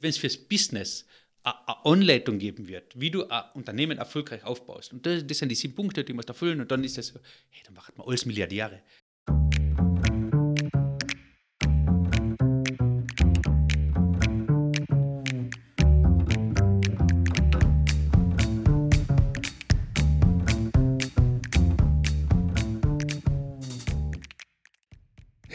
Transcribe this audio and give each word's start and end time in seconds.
wenn 0.00 0.10
es 0.10 0.18
fürs 0.18 0.36
Business 0.36 1.06
eine 1.42 1.84
Anleitung 1.84 2.38
geben 2.38 2.68
wird, 2.68 2.98
wie 3.00 3.10
du 3.10 3.28
ein 3.28 3.44
Unternehmen 3.54 3.98
erfolgreich 3.98 4.44
aufbaust. 4.44 4.92
Und 4.92 5.06
das, 5.06 5.26
das 5.26 5.38
sind 5.38 5.48
die 5.48 5.54
sieben 5.54 5.74
Punkte, 5.74 6.04
die 6.04 6.12
musst 6.12 6.28
erfüllen. 6.28 6.60
Und 6.60 6.70
dann 6.70 6.84
ist 6.84 6.98
das 6.98 7.08
so, 7.08 7.20
hey, 7.50 7.62
dann 7.64 7.74
macht 7.74 7.96
man 7.96 8.06
alles 8.06 8.26
Milliardäre. 8.26 8.82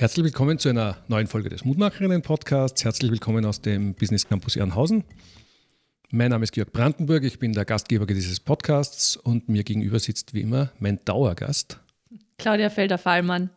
Herzlich 0.03 0.25
willkommen 0.25 0.59
zu 0.59 0.67
einer 0.67 0.97
neuen 1.07 1.27
Folge 1.27 1.47
des 1.47 1.63
Mutmacherinnen-Podcasts. 1.63 2.83
Herzlich 2.83 3.09
willkommen 3.09 3.45
aus 3.45 3.61
dem 3.61 3.93
Business 3.93 4.27
Campus 4.27 4.57
Ehrenhausen. 4.57 5.05
Mein 6.11 6.31
Name 6.31 6.43
ist 6.43 6.51
Georg 6.51 6.73
Brandenburg, 6.73 7.23
ich 7.23 7.39
bin 7.39 7.53
der 7.53 7.63
Gastgeber 7.63 8.05
dieses 8.05 8.41
Podcasts 8.41 9.15
und 9.15 9.47
mir 9.47 9.63
gegenüber 9.63 9.99
sitzt 9.99 10.33
wie 10.33 10.41
immer 10.41 10.73
mein 10.77 10.99
Dauergast. 11.05 11.79
Claudia 12.37 12.69
Felder-Fallmann. 12.69 13.49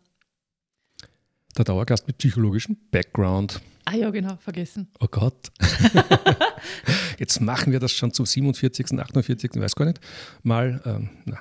Der 1.59 1.65
Dauergast 1.65 2.07
mit 2.07 2.19
psychologischem 2.19 2.77
Background. 2.93 3.61
Ah 3.85 3.97
ja, 3.97 4.11
genau, 4.11 4.37
vergessen. 4.37 4.87
Oh 5.01 5.09
Gott. 5.11 5.51
Jetzt 7.19 7.41
machen 7.41 7.73
wir 7.73 7.81
das 7.81 7.91
schon 7.91 8.13
zum 8.13 8.25
47., 8.25 8.97
48., 8.97 9.51
weiß 9.57 9.75
gar 9.75 9.87
nicht. 9.87 9.99
Mal, 10.45 10.81
ähm, 10.87 11.11
na, 11.25 11.41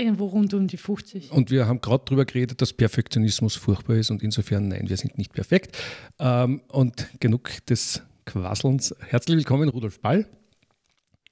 Irgendwo 0.00 0.28
rund 0.28 0.54
um 0.54 0.66
die 0.66 0.78
50. 0.78 1.30
Und 1.30 1.50
wir 1.50 1.66
haben 1.66 1.82
gerade 1.82 2.02
darüber 2.06 2.24
geredet, 2.24 2.62
dass 2.62 2.72
Perfektionismus 2.72 3.56
furchtbar 3.56 3.96
ist 3.96 4.10
und 4.10 4.22
insofern, 4.22 4.68
nein, 4.68 4.88
wir 4.88 4.96
sind 4.96 5.18
nicht 5.18 5.34
perfekt. 5.34 5.76
Ähm, 6.18 6.62
und 6.68 7.08
genug 7.20 7.50
des 7.66 8.02
Quasselns. 8.24 8.94
Herzlich 9.00 9.36
willkommen, 9.36 9.68
Rudolf 9.68 10.00
Ball. 10.00 10.26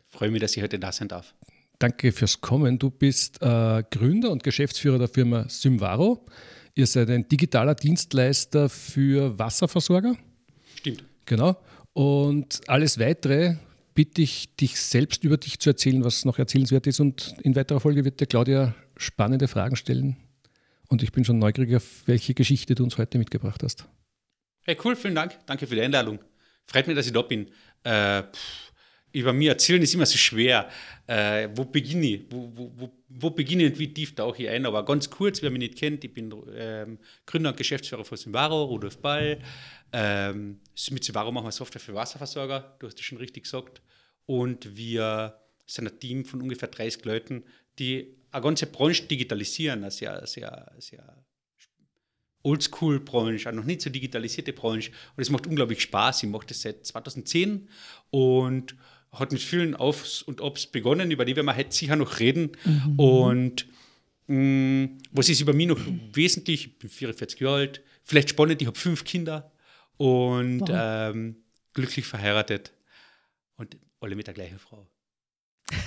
Freue 0.08 0.30
mich, 0.30 0.42
dass 0.42 0.54
ich 0.54 0.62
heute 0.62 0.78
da 0.78 0.92
sein 0.92 1.08
darf. 1.08 1.34
Danke 1.78 2.12
fürs 2.12 2.42
Kommen. 2.42 2.78
Du 2.78 2.91
bist 2.91 3.41
äh, 3.41 3.84
Gründer 3.91 4.30
und 4.30 4.42
Geschäftsführer 4.42 4.98
der 4.98 5.08
Firma 5.08 5.48
Symvaro. 5.48 6.27
Ihr 6.75 6.86
seid 6.86 7.08
ein 7.08 7.27
digitaler 7.27 7.75
Dienstleister 7.75 8.69
für 8.69 9.38
Wasserversorger. 9.38 10.14
Stimmt. 10.77 11.05
Genau. 11.25 11.56
Und 11.94 12.60
alles 12.66 12.98
weitere 12.98 13.56
bitte 13.98 14.22
ich 14.22 14.54
dich 14.54 14.80
selbst 14.80 15.24
über 15.24 15.38
dich 15.38 15.58
zu 15.58 15.70
erzählen, 15.70 16.04
was 16.04 16.24
noch 16.24 16.38
erzählenswert 16.38 16.86
ist. 16.86 17.00
Und 17.00 17.34
in 17.42 17.56
weiterer 17.56 17.80
Folge 17.80 18.04
wird 18.04 18.20
dir 18.20 18.27
Claudia 18.27 18.77
spannende 18.96 19.48
Fragen 19.48 19.74
stellen. 19.74 20.16
Und 20.86 21.02
ich 21.02 21.10
bin 21.10 21.24
schon 21.24 21.41
neugierig, 21.41 21.74
auf 21.74 22.06
welche 22.06 22.32
Geschichte 22.32 22.76
du 22.76 22.84
uns 22.84 22.96
heute 22.96 23.19
mitgebracht 23.19 23.60
hast. 23.64 23.88
Hey, 24.62 24.78
cool, 24.84 24.94
vielen 24.94 25.16
Dank. 25.16 25.36
Danke 25.46 25.66
für 25.66 25.74
die 25.74 25.80
Einladung. 25.80 26.20
Freut 26.64 26.86
mich, 26.86 26.94
dass 26.94 27.08
ich 27.08 27.12
da 27.12 27.22
bin. 27.22 27.50
Äh, 27.82 28.22
über 29.10 29.32
mir 29.32 29.50
erzählen 29.50 29.82
ist 29.82 29.94
immer 29.94 30.06
so 30.06 30.16
schwer. 30.16 30.69
Äh, 31.08 31.48
wo 31.56 31.64
beginne 31.64 32.06
ich? 32.06 32.20
Wo, 32.30 32.52
wo, 32.54 32.72
wo, 32.76 32.92
wo, 33.08 33.30
beginne 33.30 33.64
ich 33.64 33.72
und 33.72 33.78
wie 33.80 33.92
tief 33.92 34.14
tauche 34.14 34.44
ich 34.44 34.48
ein? 34.48 34.64
Aber 34.64 34.84
ganz 34.84 35.10
kurz, 35.10 35.42
wer 35.42 35.50
mich 35.50 35.58
nicht 35.58 35.76
kennt, 35.76 36.04
ich 36.04 36.14
bin 36.14 36.32
ähm, 36.54 37.00
Gründer 37.26 37.50
und 37.50 37.56
Geschäftsführer 37.56 38.04
von 38.04 38.16
Simvaro, 38.16 38.62
Rudolf 38.62 38.98
Ball. 38.98 39.41
Ähm, 39.92 40.60
mit 40.91 41.02
Simvaro 41.02 41.32
machen 41.32 41.46
wir 41.46 41.52
Software 41.52 41.80
für 41.80 41.94
Wasserversorger, 41.94 42.76
du 42.78 42.86
hast 42.86 43.00
es 43.00 43.04
schon 43.04 43.19
richtig 43.19 43.42
gesagt. 43.42 43.82
Und 44.29 44.77
wir 44.77 45.41
sind 45.65 45.89
ein 45.89 45.98
Team 45.98 46.25
von 46.27 46.43
ungefähr 46.43 46.69
30 46.69 47.03
Leuten, 47.07 47.45
die 47.79 48.15
eine 48.31 48.43
ganze 48.43 48.67
Branche 48.67 49.05
digitalisieren, 49.05 49.79
eine 49.79 49.91
sehr, 49.91 50.27
sehr, 50.27 50.71
sehr 50.79 51.25
Oldschool-Branche, 52.43 53.49
eine 53.49 53.56
noch 53.56 53.65
nicht 53.65 53.81
so 53.81 53.89
digitalisierte 53.89 54.53
Branche. 54.53 54.91
Und 55.17 55.23
es 55.23 55.31
macht 55.31 55.47
unglaublich 55.47 55.81
Spaß. 55.81 56.25
Ich 56.25 56.29
mache 56.29 56.47
das 56.47 56.61
seit 56.61 56.84
2010 56.84 57.71
und 58.11 58.77
hat 59.12 59.33
mit 59.33 59.41
vielen 59.41 59.75
Aufs 59.75 60.21
und 60.21 60.43
Obs 60.43 60.67
begonnen, 60.67 61.11
über 61.11 61.25
die 61.25 61.34
werden 61.34 61.47
wir 61.47 61.56
heute 61.56 61.75
sicher 61.75 61.97
noch 61.97 62.21
reden. 62.21 62.53
Mhm. 62.67 62.99
Und 63.01 63.67
mh, 64.27 64.37
mm, 64.37 64.99
was 65.11 65.31
ist 65.31 65.41
über 65.41 65.55
mich 65.55 65.69
noch 65.69 65.81
wesentlich? 66.12 66.67
Ich 66.67 66.78
bin 66.78 66.91
44 66.91 67.41
Jahre 67.41 67.55
alt, 67.55 67.81
vielleicht 68.05 68.28
spannend, 68.28 68.61
ich 68.61 68.69
habe 68.69 68.78
fünf 68.78 69.05
Kinder 69.05 69.50
und 69.97 70.61
wow. 70.61 70.71
ähm, 70.71 71.37
glücklich 71.72 72.05
verheiratet 72.05 72.75
und 73.56 73.78
alle 74.00 74.16
mit 74.16 74.26
der 74.26 74.34
gleichen 74.34 74.59
Frau. 74.59 74.86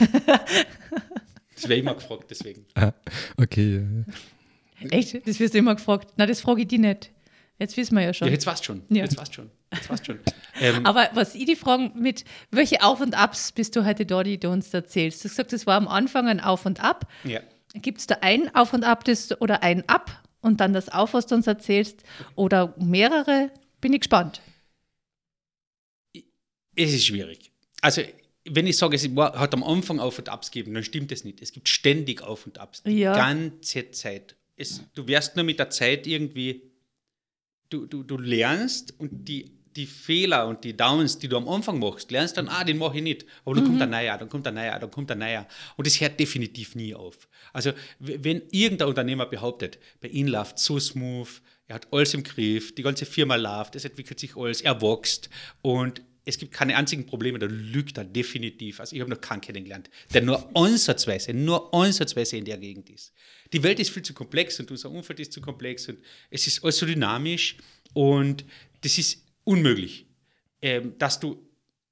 das 1.56 1.68
wäre 1.68 1.80
immer 1.80 1.96
gefragt, 1.96 2.26
deswegen. 2.30 2.66
Ah, 2.76 2.94
okay. 3.38 3.84
Echt? 4.90 5.28
Das 5.28 5.40
wirst 5.40 5.54
du 5.54 5.58
immer 5.58 5.76
gefragt. 5.76 6.14
Na, 6.18 6.26
das 6.26 6.42
frage 6.42 6.62
ich 6.62 6.68
dich 6.68 6.80
nicht. 6.80 7.12
Jetzt 7.60 7.78
wissen 7.78 7.96
wir 7.96 8.04
ja 8.04 8.14
schon. 8.14 8.28
Ja, 8.28 8.34
jetzt 8.34 8.48
weißt 8.48 8.66
schon. 8.66 8.82
Ja. 8.90 9.04
Jetzt 9.04 9.18
weißt 9.18 9.36
schon. 9.36 9.52
Jetzt 9.72 9.90
weißt 9.90 10.06
schon. 10.06 10.20
Ähm, 10.60 10.86
Aber 10.86 11.10
was 11.14 11.34
ich 11.34 11.46
die 11.46 11.56
Fragen 11.56 11.92
mit, 11.96 12.24
welche 12.52 12.84
Auf 12.84 13.00
und 13.02 13.16
Abs 13.16 13.52
bist 13.52 13.76
du 13.76 13.84
heute 13.84 14.06
da, 14.06 14.22
die 14.22 14.40
du 14.40 14.50
uns 14.50 14.72
erzählst? 14.72 15.24
Du 15.24 15.26
hast 15.26 15.32
gesagt, 15.32 15.54
das 15.54 15.66
war 15.66 15.76
am 15.76 15.88
Anfang 15.88 16.28
ein 16.28 16.40
Auf 16.40 16.68
und 16.68 16.84
Ab. 16.84 17.08
Ja. 17.24 17.40
Gibt 17.74 18.00
es 18.00 18.06
da 18.06 18.18
ein 18.22 18.54
Auf 18.54 18.74
und 18.74 18.84
Ab 18.84 19.04
das, 19.06 19.42
oder 19.42 19.64
ein 19.64 19.88
Ab 19.90 20.22
und 20.42 20.60
dann 20.60 20.74
das 20.74 20.90
Auf, 20.90 21.16
was 21.16 21.26
du 21.26 21.34
uns 21.34 21.48
erzählst? 21.48 22.04
Oder 22.36 22.76
mehrere? 22.78 23.50
Bin 23.80 23.94
ich 23.94 24.02
gespannt. 24.02 24.42
Es 26.76 26.94
ist 26.94 27.06
schwierig. 27.06 27.51
Also, 27.82 28.04
wenn 28.46 28.68
ich 28.68 28.78
sage, 28.78 28.96
es 28.96 29.08
hat 29.08 29.54
am 29.54 29.64
Anfang 29.64 30.00
Auf 30.00 30.18
und 30.18 30.30
Abs 30.30 30.52
gegeben, 30.52 30.74
dann 30.74 30.84
stimmt 30.84 31.12
das 31.12 31.24
nicht. 31.24 31.42
Es 31.42 31.52
gibt 31.52 31.70
ständig 31.70 32.22
Auf 32.22 32.46
und 32.46 32.60
Abs. 32.60 32.84
Die 32.84 33.00
ja. 33.00 33.16
ganze 33.16 33.92
Zeit. 33.92 34.36
Es, 34.56 34.84
du 34.94 35.08
wirst 35.08 35.36
nur 35.36 35.46
mit 35.46 35.60
der 35.60 35.70
Zeit 35.70 36.08
irgendwie, 36.08 36.72
du, 37.70 37.86
du, 37.86 38.04
du 38.04 38.18
lernst 38.18 38.94
und 39.00 39.28
die, 39.28 39.52
die 39.76 39.86
Fehler 39.86 40.48
und 40.48 40.64
die 40.64 40.76
Downs, 40.76 41.18
die 41.18 41.28
du 41.28 41.38
am 41.38 41.48
Anfang 41.48 41.80
machst, 41.80 42.12
lernst 42.12 42.38
dann, 42.38 42.50
ah, 42.50 42.64
den 42.64 42.78
mache 42.78 42.98
ich 42.98 43.04
nicht. 43.04 43.26
Aber 43.46 43.56
dann 43.56 43.64
mhm. 43.64 43.70
kommt 43.70 43.82
ein 43.82 43.90
neuer, 43.90 44.18
dann 44.18 44.30
kommt 44.30 44.48
ein 44.48 44.54
neuer, 44.54 44.80
dann 44.80 44.92
kommt 44.92 45.12
ein 45.12 45.20
neuer. 45.20 45.48
Und 45.78 45.88
das 45.88 46.00
hört 46.02 46.20
definitiv 46.20 46.76
nie 46.76 46.94
auf. 46.94 47.28
Also, 47.54 47.72
wenn 48.00 48.42
irgendein 48.52 48.90
Unternehmer 48.90 49.26
behauptet, 49.26 49.80
bei 50.02 50.10
ihm 50.10 50.28
läuft 50.28 50.60
so 50.60 50.80
smooth, 50.80 51.42
er 51.68 51.76
hat 51.76 51.88
alles 51.92 52.14
im 52.14 52.24
Griff, 52.24 52.76
die 52.76 52.84
ganze 52.84 53.06
Firma 53.06 53.36
läuft, 53.36 53.76
es 53.76 53.86
entwickelt 53.86 54.20
sich 54.20 54.36
alles, 54.36 54.62
er 54.62 54.82
wächst 54.82 55.30
und 55.62 56.02
es 56.24 56.38
gibt 56.38 56.52
keine 56.52 56.76
einzigen 56.76 57.06
Probleme, 57.06 57.40
da 57.40 57.48
lügt 57.48 57.98
er 57.98 58.06
definitiv. 58.06 58.80
Also 58.80 58.96
ich 58.96 59.02
habe 59.02 59.10
noch 59.10 59.22
keinen 59.22 59.42
kennengelernt, 59.42 59.90
der 60.14 60.22
nur 60.22 60.56
ansatzweise, 60.56 61.34
nur 61.34 61.74
ansatzweise 61.74 62.38
in 62.38 62.46
der 62.46 62.58
Gegend 62.58 62.90
ist. 62.90 63.14
Die 63.54 63.64
Welt 63.64 63.80
ist 63.80 63.90
viel 63.90 64.04
zu 64.04 64.14
komplex 64.14 64.60
und 64.60 64.70
unser 64.70 64.92
Umfeld 64.92 65.20
ist 65.20 65.34
zu 65.34 65.42
komplex 65.42 65.88
und 65.90 66.00
es 66.30 66.46
ist 66.46 66.64
alles 66.64 66.78
so 66.78 66.86
dynamisch 66.86 67.58
und 67.94 68.46
das 68.82 68.98
ist 68.98 69.26
unmöglich, 69.44 70.06
ähm, 70.62 70.98
dass 70.98 71.20
du 71.20 71.48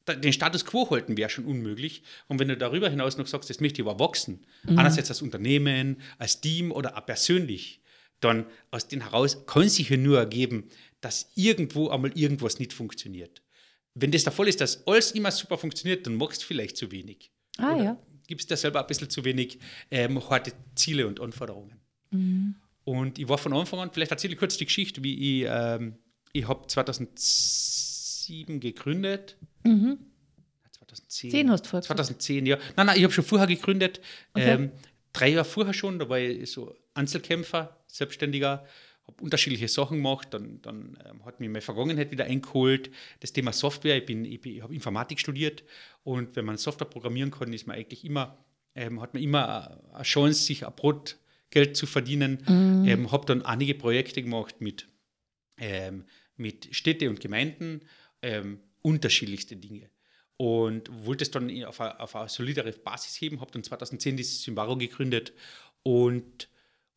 den 0.08 0.34
Status 0.34 0.66
quo 0.66 0.90
halten 0.90 1.18
wäre 1.18 1.30
schon 1.30 1.46
unmöglich. 1.46 2.02
Und 2.28 2.40
wenn 2.40 2.48
du 2.48 2.58
darüber 2.58 2.90
hinaus 2.90 3.18
noch 3.18 3.28
sagst, 3.28 3.50
das 3.50 3.60
möchte 3.60 3.82
ich 3.82 3.88
aber 3.88 4.00
wachsen, 4.00 4.46
mhm. 4.64 4.80
einerseits 4.80 5.10
als 5.10 5.22
Unternehmen, 5.22 6.02
als 6.18 6.42
Team 6.42 6.72
oder 6.72 6.98
auch 6.98 7.06
persönlich, 7.06 7.82
dann 8.20 8.48
aus 8.72 8.88
dem 8.88 9.02
heraus 9.02 9.46
kann 9.46 9.70
sich 9.70 9.90
ja 9.90 9.98
nur 9.98 10.18
ergeben, 10.18 10.70
dass 11.00 11.32
irgendwo 11.36 11.90
einmal 11.90 12.12
irgendwas 12.18 12.58
nicht 12.60 12.74
funktioniert 12.74 13.42
wenn 14.02 14.12
das 14.12 14.24
der 14.24 14.34
Fall 14.34 14.48
ist, 14.48 14.62
dass 14.62 14.86
alles 14.88 15.12
immer 15.12 15.32
super 15.32 15.58
funktioniert, 15.58 16.06
dann 16.06 16.16
machst 16.16 16.42
du 16.42 16.46
vielleicht 16.46 16.78
zu 16.78 16.92
wenig. 16.92 17.32
Ah, 17.58 17.74
Oder 17.74 17.84
ja. 17.84 17.98
Gibst 18.28 18.50
dir 18.50 18.58
selber 18.58 18.82
ein 18.82 18.88
bisschen 18.88 19.10
zu 19.10 19.26
wenig 19.26 19.60
ähm, 19.90 20.30
harte 20.30 20.54
Ziele 20.76 21.08
und 21.08 21.20
Anforderungen. 21.20 21.80
Mhm. 22.12 22.56
Und 22.84 23.20
ich 23.20 23.28
war 23.28 23.38
von 23.38 23.54
Anfang 23.54 23.80
an, 23.80 23.92
vielleicht 23.92 24.12
erzähle 24.12 24.34
ich 24.34 24.40
kurz 24.40 24.58
die 24.58 24.66
Geschichte, 24.66 25.04
wie 25.04 25.42
ich, 25.42 25.48
ähm, 25.50 25.98
ich 26.34 26.48
habe 26.48 26.66
2007 26.68 28.60
gegründet. 28.60 29.38
Mhm. 29.64 29.98
2010. 30.72 31.32
10 31.32 31.52
hast 31.52 31.66
du 31.66 31.70
vorher 31.70 31.84
2010, 31.84 32.46
ja. 32.46 32.58
Nein, 32.76 32.88
nein, 32.88 32.98
ich 32.98 33.04
habe 33.04 33.14
schon 33.14 33.26
vorher 33.26 33.48
gegründet. 33.48 34.02
Okay. 34.34 34.54
Ähm, 34.54 34.72
drei 35.14 35.30
Jahre 35.30 35.46
vorher 35.46 35.74
schon, 35.74 36.00
da 36.00 36.10
war 36.10 36.20
ich 36.20 36.52
so 36.52 36.76
Einzelkämpfer, 36.94 37.78
Selbstständiger 37.88 38.66
habe 39.10 39.24
unterschiedliche 39.24 39.68
Sachen 39.68 39.98
gemacht, 39.98 40.30
dann, 40.32 40.62
dann 40.62 40.98
ähm, 41.06 41.26
hat 41.26 41.40
mich 41.40 41.50
meine 41.50 41.62
Vergangenheit 41.62 42.12
wieder 42.12 42.26
eingeholt. 42.26 42.92
Das 43.20 43.34
Thema 43.34 43.52
Software, 43.52 43.98
ich, 43.98 44.10
ich, 44.10 44.46
ich 44.46 44.62
habe 44.62 44.74
Informatik 44.74 45.20
studiert 45.20 45.64
und 46.04 46.36
wenn 46.36 46.46
man 46.46 46.58
Software 46.58 46.88
programmieren 46.88 47.32
kann, 47.32 47.52
ist 47.52 47.68
man 47.68 47.76
eigentlich 47.76 48.06
immer, 48.06 48.38
ähm, 48.76 49.02
hat 49.02 49.14
man 49.14 49.24
immer 49.24 49.80
eine 49.94 50.04
Chance, 50.04 50.44
sich 50.44 50.66
ein 50.66 50.74
Brotgeld 50.76 51.76
zu 51.76 51.88
verdienen. 51.88 52.44
Mhm. 52.48 52.86
Ähm, 52.88 53.12
habe 53.12 53.26
dann 53.26 53.42
einige 53.42 53.76
Projekte 53.76 54.22
gemacht 54.22 54.62
mit, 54.62 54.88
ähm, 55.58 56.06
mit 56.38 56.70
Städte 56.72 57.10
und 57.10 57.20
Gemeinden, 57.20 57.82
ähm, 58.22 58.60
unterschiedlichste 58.82 59.56
Dinge. 59.56 59.90
Und 60.38 60.90
wollte 61.06 61.24
es 61.24 61.32
dann 61.32 61.50
auf 61.66 61.82
eine, 61.82 62.00
auf 62.00 62.16
eine 62.16 62.30
solidere 62.30 62.72
Basis 62.72 63.20
heben, 63.20 63.42
habe 63.42 63.52
dann 63.52 63.64
2010 63.64 64.16
dieses 64.16 64.42
Symbaro 64.44 64.78
gegründet 64.78 65.34
und, 65.84 66.48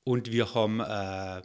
und 0.04 0.30
wir 0.30 0.54
haben 0.54 0.78
äh, 0.78 1.42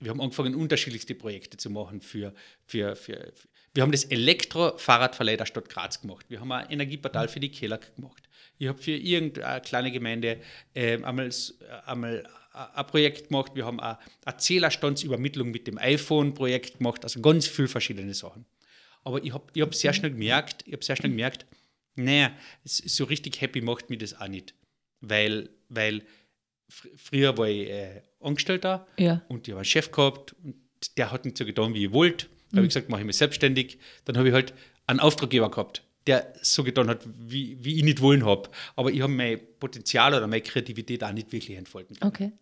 wir 0.00 0.10
haben 0.10 0.20
angefangen, 0.20 0.54
unterschiedlichste 0.54 1.14
Projekte 1.14 1.56
zu 1.56 1.70
machen 1.70 2.00
für, 2.00 2.34
für, 2.66 2.96
für, 2.96 3.32
für 3.34 3.48
wir 3.76 3.82
haben 3.82 3.92
das 3.92 4.04
Elektro-Fahrradverleih 4.04 5.36
der 5.36 5.44
Stadt 5.44 5.68
Graz 5.68 6.00
gemacht. 6.00 6.24
Wir 6.30 6.40
haben 6.40 6.50
ein 6.50 6.70
Energieportal 6.70 7.28
für 7.28 7.40
die 7.40 7.50
Kellag 7.50 7.94
gemacht. 7.94 8.26
Ich 8.58 8.68
habe 8.68 8.78
für 8.78 8.92
irgendeine 8.92 9.60
kleine 9.60 9.92
Gemeinde 9.92 10.40
äh, 10.72 11.02
einmal, 11.02 11.30
einmal 11.84 12.26
ein 12.52 12.86
Projekt 12.86 13.28
gemacht. 13.28 13.52
Wir 13.54 13.66
haben 13.66 13.78
eine 13.78 13.98
Zählerstandsübermittlung 14.38 15.50
mit 15.50 15.66
dem 15.66 15.76
iPhone-Projekt 15.76 16.78
gemacht. 16.78 17.04
Also 17.04 17.20
ganz 17.20 17.46
viele 17.46 17.68
verschiedene 17.68 18.14
Sachen. 18.14 18.46
Aber 19.04 19.22
ich 19.22 19.34
habe 19.34 19.44
ich 19.52 19.60
hab 19.60 19.74
sehr 19.74 19.92
schnell 19.92 20.12
gemerkt, 20.12 20.64
ich 20.66 20.72
habe 20.72 20.84
sehr 20.84 20.96
schnell 20.96 21.10
gemerkt, 21.10 21.44
naja, 21.96 22.32
so 22.64 23.04
richtig 23.04 23.40
happy 23.42 23.60
macht 23.60 23.90
mich 23.90 23.98
das 23.98 24.18
auch 24.18 24.28
nicht. 24.28 24.54
Weil, 25.00 25.50
weil 25.68 26.02
fr 26.68 26.88
früher 26.96 27.36
war 27.36 27.46
ich 27.46 27.68
äh, 27.68 28.02
Angestellter 28.20 28.86
Ja. 28.98 29.22
und 29.28 29.46
ich 29.46 29.52
habe 29.52 29.60
einen 29.60 29.64
Chef 29.64 29.90
gehabt 29.92 30.34
und 30.42 30.56
der 30.96 31.10
hat 31.12 31.24
nicht 31.24 31.36
so 31.38 31.44
getan, 31.44 31.74
wie 31.74 31.86
ich 31.86 31.92
wollte. 31.92 32.26
Da 32.50 32.58
habe 32.58 32.66
ich 32.66 32.70
gesagt, 32.74 32.88
mache 32.88 33.00
ich 33.00 33.06
mich 33.06 33.16
selbstständig. 33.16 33.78
Dann 34.04 34.16
habe 34.16 34.28
ich 34.28 34.34
halt 34.34 34.54
einen 34.86 35.00
Auftraggeber 35.00 35.50
gehabt, 35.50 35.82
der 36.06 36.32
so 36.42 36.62
getan 36.64 36.88
hat, 36.88 37.00
wie, 37.06 37.62
wie 37.64 37.76
ich 37.76 37.82
nicht 37.82 38.00
wollen 38.00 38.24
habe. 38.24 38.48
Aber 38.76 38.90
ich 38.92 39.00
habe 39.02 39.12
mein 39.12 39.40
Potenzial 39.58 40.14
oder 40.14 40.26
meine 40.26 40.42
Kreativität 40.42 41.02
auch 41.02 41.12
nicht 41.12 41.32
wirklich 41.32 41.56
entfalten 41.58 41.96
können. 41.98 42.08
Okay. 42.12 42.32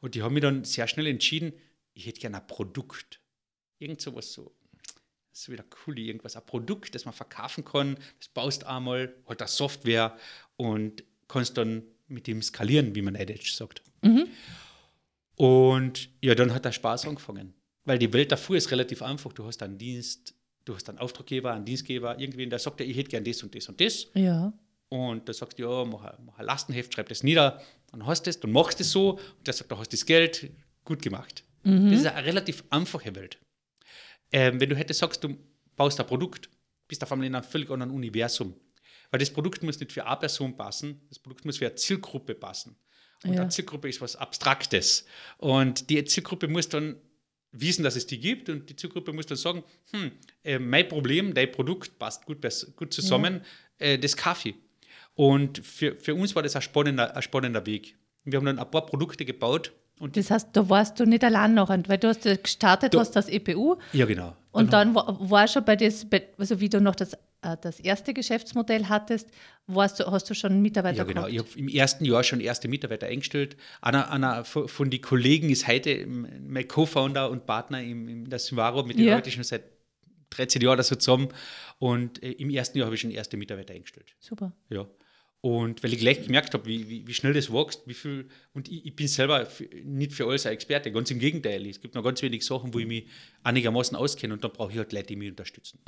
Und 0.00 0.16
ich 0.16 0.22
habe 0.22 0.32
mich 0.32 0.42
dann 0.42 0.64
sehr 0.64 0.88
schnell 0.88 1.06
entschieden, 1.06 1.52
ich 1.94 2.06
hätte 2.06 2.20
gerne 2.20 2.38
ein 2.40 2.46
Produkt. 2.46 3.20
Irgend 3.78 4.00
sowas 4.00 4.32
so. 4.32 4.54
Das 5.30 5.40
ist 5.42 5.48
wieder 5.50 5.64
cool, 5.86 5.98
irgendwas, 5.98 6.36
ein 6.36 6.44
Produkt, 6.46 6.94
das 6.94 7.04
man 7.04 7.14
verkaufen 7.14 7.64
kann. 7.64 7.96
Das 8.18 8.28
baust 8.28 8.64
einmal, 8.64 9.14
halt 9.28 9.40
eine 9.40 9.48
Software 9.48 10.16
und 10.56 11.04
kannst 11.28 11.56
dann 11.56 11.82
mit 12.08 12.26
dem 12.26 12.42
skalieren, 12.42 12.94
wie 12.94 13.02
man 13.02 13.14
Edge 13.14 13.50
sagt. 13.52 13.82
Und 15.42 16.08
ja, 16.20 16.36
dann 16.36 16.54
hat 16.54 16.64
der 16.64 16.70
Spaß 16.70 17.08
angefangen. 17.08 17.52
Weil 17.84 17.98
die 17.98 18.12
Welt 18.12 18.30
davor 18.30 18.54
ist 18.54 18.70
relativ 18.70 19.02
einfach. 19.02 19.32
Du 19.32 19.44
hast 19.44 19.60
einen 19.64 19.76
Dienst, 19.76 20.36
du 20.64 20.72
hast 20.72 20.88
einen 20.88 20.98
Auftraggeber, 20.98 21.52
einen 21.52 21.64
Dienstgeber, 21.64 22.16
irgendwen, 22.16 22.48
der 22.48 22.60
sagt 22.60 22.78
dir, 22.78 22.84
ich 22.84 22.96
hätte 22.96 23.10
gern 23.10 23.24
das 23.24 23.42
und 23.42 23.52
das 23.52 23.68
und 23.68 23.80
das. 23.80 24.06
Ja. 24.14 24.52
Und 24.88 25.28
da 25.28 25.32
sagst 25.32 25.58
du, 25.58 25.64
ja, 25.64 25.84
mach 25.84 26.04
ein, 26.04 26.24
mach 26.24 26.38
ein 26.38 26.46
Lastenheft, 26.46 26.94
schreib 26.94 27.08
das 27.08 27.24
nieder, 27.24 27.60
dann 27.90 28.06
hast 28.06 28.22
du 28.22 28.30
es, 28.30 28.38
dann 28.38 28.52
machst 28.52 28.78
du 28.78 28.84
es 28.84 28.92
so. 28.92 29.18
Und 29.18 29.44
der 29.44 29.52
sagt, 29.52 29.72
da 29.72 29.78
hast 29.78 29.92
du 29.92 29.96
das 29.96 30.06
Geld, 30.06 30.48
gut 30.84 31.02
gemacht. 31.02 31.42
Das 31.64 32.00
ist 32.00 32.06
eine 32.06 32.24
relativ 32.24 32.62
einfache 32.70 33.12
Welt. 33.16 33.40
Ähm, 34.30 34.60
wenn 34.60 34.68
du 34.68 34.76
hättest 34.76 35.00
sagst, 35.00 35.24
du 35.24 35.36
baust 35.74 35.98
ein 35.98 36.06
Produkt, 36.06 36.50
bist 36.86 37.02
du 37.02 37.04
auf 37.04 37.10
einmal 37.10 37.26
in 37.26 37.34
einem 37.34 37.42
völlig 37.42 37.68
anderen 37.68 37.90
Universum. 37.90 38.54
Weil 39.10 39.18
das 39.18 39.30
Produkt 39.30 39.64
muss 39.64 39.80
nicht 39.80 39.90
für 39.90 40.06
eine 40.06 40.20
Person 40.20 40.56
passen, 40.56 41.00
das 41.08 41.18
Produkt 41.18 41.44
muss 41.44 41.58
für 41.58 41.66
eine 41.66 41.74
Zielgruppe 41.74 42.36
passen. 42.36 42.76
Und 43.24 43.34
Ja. 43.34 43.42
eine 43.42 43.50
Zielgruppe 43.50 43.88
ist 43.88 44.00
was 44.00 44.16
Abstraktes. 44.16 45.04
Und 45.38 45.90
die 45.90 46.02
Zielgruppe 46.04 46.48
muss 46.48 46.68
dann 46.68 46.96
wissen, 47.52 47.82
dass 47.82 47.96
es 47.96 48.06
die 48.06 48.18
gibt 48.18 48.48
und 48.48 48.68
die 48.70 48.76
Zielgruppe 48.76 49.12
muss 49.12 49.26
dann 49.26 49.36
sagen, 49.36 49.62
hm, 49.92 50.10
äh, 50.42 50.58
mein 50.58 50.88
Problem, 50.88 51.34
dein 51.34 51.52
Produkt 51.52 51.98
passt 51.98 52.24
gut, 52.26 52.38
gut 52.76 52.92
zusammen, 52.94 53.42
äh, 53.78 53.98
das 53.98 54.16
Kaffee. 54.16 54.54
Und 55.14 55.58
für, 55.58 55.94
für 55.96 56.14
uns 56.14 56.34
war 56.34 56.42
das 56.42 56.56
ein 56.56 56.62
spannender, 56.62 57.14
ein 57.14 57.22
spannender 57.22 57.64
Weg. 57.66 57.96
Wir 58.24 58.38
haben 58.38 58.46
dann 58.46 58.58
ein 58.58 58.70
paar 58.70 58.86
Produkte 58.86 59.24
gebaut 59.24 59.72
und 59.98 60.16
Das 60.16 60.30
heißt, 60.30 60.48
da 60.54 60.68
warst 60.70 60.98
du 60.98 61.04
nicht 61.04 61.22
allein 61.22 61.54
noch, 61.54 61.68
weil 61.68 61.98
du 61.98 62.08
hast 62.08 62.24
ja 62.24 62.34
gestartet, 62.36 62.94
Du- 62.94 62.98
hast 63.00 63.14
das 63.14 63.28
EPU 63.28 63.76
ja 63.92 64.06
genau. 64.06 64.34
und 64.52 64.72
dann 64.72 64.94
war, 64.94 65.16
war 65.30 65.46
schon 65.46 65.64
bei 65.64 65.76
das, 65.76 66.06
also 66.38 66.58
wie 66.60 66.68
du 66.70 66.80
noch 66.80 66.94
das, 66.94 67.12
das 67.42 67.80
erste 67.80 68.14
Geschäftsmodell 68.14 68.86
hattest, 68.88 69.28
warst 69.66 69.98
du, 70.00 70.06
hast 70.10 70.30
du 70.30 70.34
schon 70.34 70.62
Mitarbeiter 70.62 70.98
Ja, 70.98 71.04
genau. 71.04 71.22
gehabt. 71.26 71.32
Ich 71.32 71.38
habe 71.40 71.58
im 71.58 71.68
ersten 71.68 72.04
Jahr 72.04 72.22
schon 72.24 72.40
erste 72.40 72.68
Mitarbeiter 72.68 73.06
eingestellt. 73.08 73.56
Einer, 73.80 74.10
einer 74.10 74.44
von 74.44 74.90
den 74.90 75.00
Kollegen 75.00 75.50
ist 75.50 75.66
heute 75.66 76.06
mein 76.06 76.66
Co-Founder 76.68 77.30
und 77.30 77.46
Partner 77.46 77.82
im, 77.82 78.08
im 78.08 78.30
der 78.30 78.38
Symvaro, 78.38 78.84
mit 78.84 78.98
dem 78.98 79.06
Ja. 79.06 79.12
arbeite 79.14 79.28
ich 79.28 79.34
schon 79.34 79.44
seit 79.44 79.64
13 80.30 80.62
Jahren 80.62 80.74
oder 80.74 80.82
so 80.84 80.94
zusammen. 80.94 81.28
Und 81.78 82.22
äh, 82.22 82.30
im 82.32 82.48
ersten 82.50 82.78
Jahr 82.78 82.86
habe 82.86 82.94
ich 82.94 83.00
schon 83.00 83.10
erste 83.10 83.36
Mitarbeiter 83.36 83.74
eingestellt. 83.74 84.14
Super. 84.20 84.52
Ja. 84.70 84.86
Und 85.40 85.82
weil 85.82 85.92
ich 85.92 85.98
gleich 85.98 86.22
gemerkt 86.24 86.54
habe, 86.54 86.64
wie, 86.66 86.88
wie, 86.88 87.04
wie 87.08 87.14
schnell 87.14 87.32
das 87.32 87.52
wächst, 87.52 87.82
wie 87.86 87.94
viel, 87.94 88.28
und 88.54 88.68
ich, 88.70 88.86
ich 88.86 88.94
bin 88.94 89.08
selber 89.08 89.48
nicht 89.82 90.12
für 90.12 90.26
alles 90.28 90.46
ein 90.46 90.52
Experte, 90.52 90.92
ganz 90.92 91.10
im 91.10 91.18
Gegenteil. 91.18 91.66
Es 91.66 91.80
gibt 91.80 91.96
noch 91.96 92.04
ganz 92.04 92.22
wenig 92.22 92.46
Sachen, 92.46 92.72
wo 92.72 92.78
ich 92.78 92.86
mich 92.86 93.06
einigermaßen 93.42 93.96
auskenne 93.96 94.32
und 94.34 94.44
dann 94.44 94.52
brauche 94.52 94.70
ich 94.70 94.78
halt 94.78 94.92
Leute, 94.92 95.06
die 95.08 95.16
mich 95.16 95.30
unterstützen. 95.30 95.80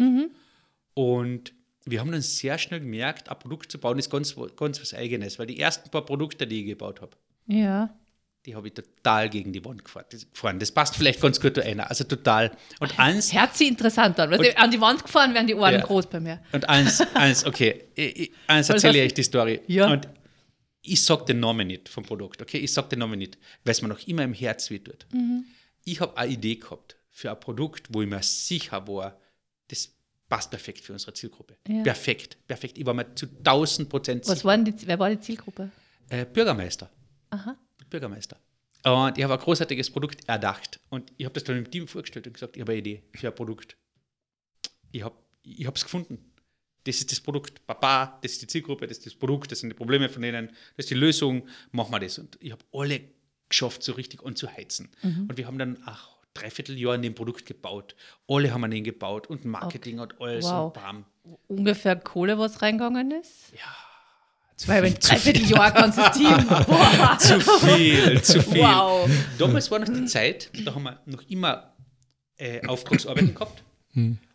Und 0.95 1.53
wir 1.85 2.01
haben 2.01 2.11
dann 2.13 2.23
sehr 2.23 2.57
schnell 2.59 2.81
gemerkt, 2.81 3.29
ein 3.29 3.39
Produkt 3.39 3.71
zu 3.71 3.79
bauen 3.79 3.99
ist 3.99 4.11
ganz, 4.11 4.35
ganz 4.57 4.81
was 4.81 4.95
Eigenes, 4.95 5.39
weil 5.39 5.47
die 5.47 5.61
ersten 5.61 5.91
paar 5.91 6.05
Produkte, 6.05 6.47
die 6.47 6.61
ich 6.61 6.67
gebaut 6.67 7.01
habe, 7.03 7.17
Ja. 7.47 7.95
die 8.47 8.55
habe 8.55 8.69
ich 8.69 8.75
total 8.75 9.29
gegen 9.29 9.53
die 9.53 9.65
Wand 9.65 9.85
gefahren. 9.85 10.59
Das, 10.59 10.73
passt 10.73 10.97
vielleicht 10.97 11.21
ganz 11.21 11.41
gut 11.41 11.55
zu 11.57 11.65
einer, 11.65 11.89
also 11.91 12.05
total. 12.05 12.57
Und 12.81 12.99
eins, 12.99 13.29
sich 13.29 13.69
interessant 13.69 14.19
an. 14.19 14.31
Du, 14.31 14.57
an 14.59 14.71
die 14.71 14.81
Wand 14.81 15.03
gefahren 15.03 15.35
werden 15.35 15.47
die 15.47 15.55
Ohren 15.55 15.75
Ja. 15.75 15.81
groß 15.81 16.07
bei 16.09 16.21
mir. 16.21 16.41
Und 16.53 16.69
eins, 16.69 17.01
eins, 17.15 17.45
okay, 17.45 17.85
ich, 17.95 18.33
eins 18.47 18.69
erzähle 18.71 18.99
ich 18.99 19.05
euch 19.07 19.15
die 19.15 19.23
Story. 19.23 19.61
Ja. 19.67 19.93
Und 19.93 20.09
ich 20.81 21.03
sage 21.03 21.25
den 21.27 21.41
Namen 21.41 21.67
nicht 21.67 21.89
vom 21.89 22.05
Produkt, 22.05 22.41
okay? 22.43 22.59
Ich 22.59 22.73
sage 22.73 22.89
den 22.89 22.99
Namen 23.01 23.19
nicht, 23.19 23.39
weil 23.65 23.73
es 23.73 23.83
mir 23.83 23.89
noch 23.89 24.07
immer 24.07 24.23
im 24.23 24.35
Herz 24.35 24.71
weh 24.71 24.79
tut. 24.79 25.07
Mhm. 25.13 25.45
Ich 25.85 26.01
habe 26.01 26.17
eine 26.17 26.33
Idee 26.33 26.57
gehabt 26.57 26.97
für 27.11 27.31
ein 27.31 27.41
Produkt, 27.41 27.89
wo 27.91 28.03
ich 28.03 28.09
mir 28.09 28.23
sicher 28.23 28.87
war, 28.89 29.19
das 29.69 29.95
passt 30.29 30.51
perfekt 30.51 30.81
für 30.81 30.93
unsere 30.93 31.13
Zielgruppe. 31.15 31.57
Ja. 31.69 31.83
Perfekt, 31.83 32.37
perfekt. 32.47 32.79
Ich 32.79 32.87
war 32.87 32.95
mir 32.95 33.15
zu 33.15 33.27
1000 33.27 33.89
Prozent 33.89 34.27
Was 34.29 34.45
waren 34.45 34.65
die, 34.65 34.75
wer 34.87 34.99
war 34.99 35.11
die 35.11 35.21
Zielgruppe? 35.21 35.71
äh, 36.09 36.25
Bürgermeister. 36.27 36.91
Aha. 37.31 37.57
Bürgermeister. 37.91 38.37
Und 38.85 39.17
ich 39.17 39.25
habe 39.25 39.35
ein 39.35 39.41
großartiges 39.41 39.91
Produkt 39.91 40.29
erdacht. 40.29 40.79
Und 40.91 41.11
ich 41.17 41.25
habe 41.25 41.33
das 41.33 41.45
dann 41.45 41.57
im 41.57 41.71
Team 41.71 41.89
vorgestellt 41.89 42.27
und 42.27 42.35
gesagt, 42.35 42.57
ich 42.57 42.61
habe 42.61 42.73
eine 42.73 42.81
Idee 42.81 43.03
für 43.15 43.29
ein 43.29 43.35
Produkt. 43.35 43.77
Ich 44.93 45.03
habe 45.03 45.17
es 45.75 45.83
gefunden. 45.83 46.19
Das 46.85 46.97
ist 46.97 47.11
das 47.11 47.21
Produkt. 47.21 47.67
Papa, 47.67 48.19
das 48.23 48.33
ist 48.33 48.43
die 48.43 48.47
Zielgruppe, 48.47 48.87
das 48.87 48.99
ist 48.99 49.07
das 49.07 49.15
Produkt, 49.15 49.51
das 49.51 49.61
sind 49.61 49.71
die 49.71 49.75
Probleme 49.75 50.09
von 50.11 50.21
denen, 50.21 50.49
das 50.77 50.85
ist 50.85 50.91
die 50.91 50.95
Lösung, 50.95 51.49
machen 51.73 51.93
wir 51.93 52.01
das. 52.01 52.19
Und 52.19 52.37
ich 52.41 52.53
habe 52.53 52.63
alle 52.73 53.01
geschafft, 53.49 53.83
so 53.83 53.93
richtig 53.93 54.23
anzuheizen. 54.23 54.91
Und 55.03 55.37
wir 55.37 55.47
haben 55.47 55.59
dann 55.59 55.83
auch 55.87 56.19
dreiviertel 56.35 56.79
Jahr 56.79 56.95
an 56.95 57.03
dem 57.03 57.15
Produkt 57.15 57.47
gebaut. 57.47 57.95
Alle 58.29 58.53
haben 58.53 58.65
an 58.65 58.71
den 58.73 58.85
gebaut 58.85 59.29
und 59.29 59.45
Marketing 59.45 60.01
und 60.01 60.21
alles 60.21 60.45
Wow. 60.45 60.67
und 60.67 60.75
bam. 60.75 61.05
Ungefähr 61.49 61.97
Kohle, 61.97 62.39
was 62.39 62.61
reingegangen 62.61 63.13
ist? 63.13 63.53
Zu 64.57 64.69
Weil 64.69 64.83
wenn 64.83 64.93
viel, 64.93 65.01
zu 65.01 65.09
dreiviertel 65.11 65.43
viel. 65.47 65.57
Jahr 65.57 65.73
ganzes 65.73 66.11
Team. 66.13 66.47
Boah. 66.47 67.17
zu 67.19 67.41
viel, 67.41 68.23
zu 68.23 68.43
viel. 68.43 68.61
Wow. 68.63 69.11
Damals 69.39 69.71
war 69.71 69.79
noch 69.81 69.89
die 69.89 70.05
Zeit, 70.05 70.51
da 70.65 70.75
haben 70.75 70.83
wir 70.85 71.01
noch 71.07 71.23
immer 71.29 71.75
äh, 72.37 72.65
Auftragsarbeiten 72.67 73.35
gehabt. 73.35 73.63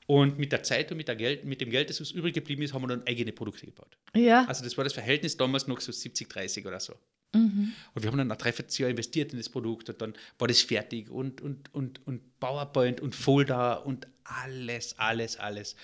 Und 0.07 0.40
mit 0.40 0.51
der 0.51 0.63
Zeit 0.63 0.90
und 0.92 0.98
mit, 0.98 1.07
der 1.07 1.16
Geld, 1.16 1.46
mit 1.46 1.62
dem 1.62 1.69
Geld, 1.69 1.90
das 1.90 2.00
uns 2.00 2.12
übrig 2.12 2.34
geblieben 2.34 2.63
ist, 2.63 2.74
haben 2.74 2.81
wir 2.81 2.88
dann 2.88 3.06
eigene 3.06 3.31
Produkte 3.31 3.66
gebaut. 3.66 3.98
Ja. 4.16 4.46
Also 4.46 4.63
das 4.63 4.75
war 4.78 4.84
das 4.84 4.94
Verhältnis 4.94 5.38
damals 5.38 5.68
noch 5.68 5.80
so 5.80 5.92
70-30 5.92 6.66
oder 6.68 6.80
so. 6.80 6.96
Mhm. 7.33 7.73
Und 7.93 8.03
wir 8.03 8.09
haben 8.09 8.17
dann 8.17 8.31
ein 8.31 8.37
Dreivierteljahr 8.37 8.89
investiert 8.89 9.33
in 9.33 9.37
das 9.37 9.49
Produkt 9.49 9.89
und 9.89 10.01
dann 10.01 10.13
war 10.37 10.47
das 10.47 10.61
fertig 10.61 11.09
und, 11.09 11.41
und, 11.41 11.73
und, 11.73 12.05
und 12.07 12.39
PowerPoint 12.39 13.01
und 13.01 13.15
Folder 13.15 13.85
und 13.85 14.07
alles, 14.23 14.97
alles, 14.97 15.37
alles. 15.37 15.75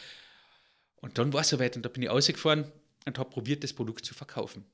Und 0.98 1.18
dann 1.18 1.34
war 1.34 1.42
es 1.42 1.50
soweit 1.50 1.76
und 1.76 1.86
da 1.86 1.90
bin 1.90 2.04
ich 2.04 2.10
rausgefahren 2.10 2.66
und 3.06 3.20
habe 3.20 3.30
probiert, 3.30 3.64
das 3.64 3.74
Produkt 3.74 4.06
zu 4.06 4.14
verkaufen. 4.14 4.66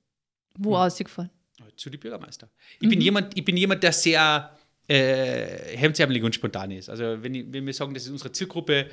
Wo 0.57 0.75
ausgefahren? 0.75 1.29
Zu 1.75 1.89
die 1.89 1.97
Bürgermeister. 1.97 2.49
Ich, 2.79 2.89
bin 2.89 3.01
jemand, 3.01 3.37
ich 3.37 3.45
bin 3.45 3.55
jemand, 3.55 3.83
der 3.83 3.91
sehr 3.91 4.57
äh, 4.87 5.77
hemdsärmlich 5.77 6.23
und 6.23 6.33
spontan 6.33 6.71
ist. 6.71 6.89
Also 6.89 7.21
wenn, 7.21 7.35
ich, 7.35 7.45
wenn 7.51 7.65
wir 7.65 7.73
sagen, 7.73 7.93
das 7.93 8.03
ist 8.03 8.09
unsere 8.09 8.31
Zielgruppe, 8.31 8.89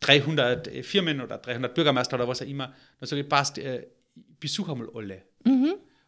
300 0.00 0.68
Firmen 0.84 1.20
oder 1.20 1.38
300 1.38 1.74
Bürgermeister 1.74 2.16
oder 2.16 2.26
was 2.26 2.42
auch 2.42 2.46
immer, 2.46 2.74
dann 2.98 3.08
sage 3.08 3.22
ich, 3.22 3.28
passt, 3.28 3.58
äh, 3.58 3.88
ich 4.14 4.38
besuche 4.40 4.72
einmal 4.72 4.88
alle. 4.94 5.22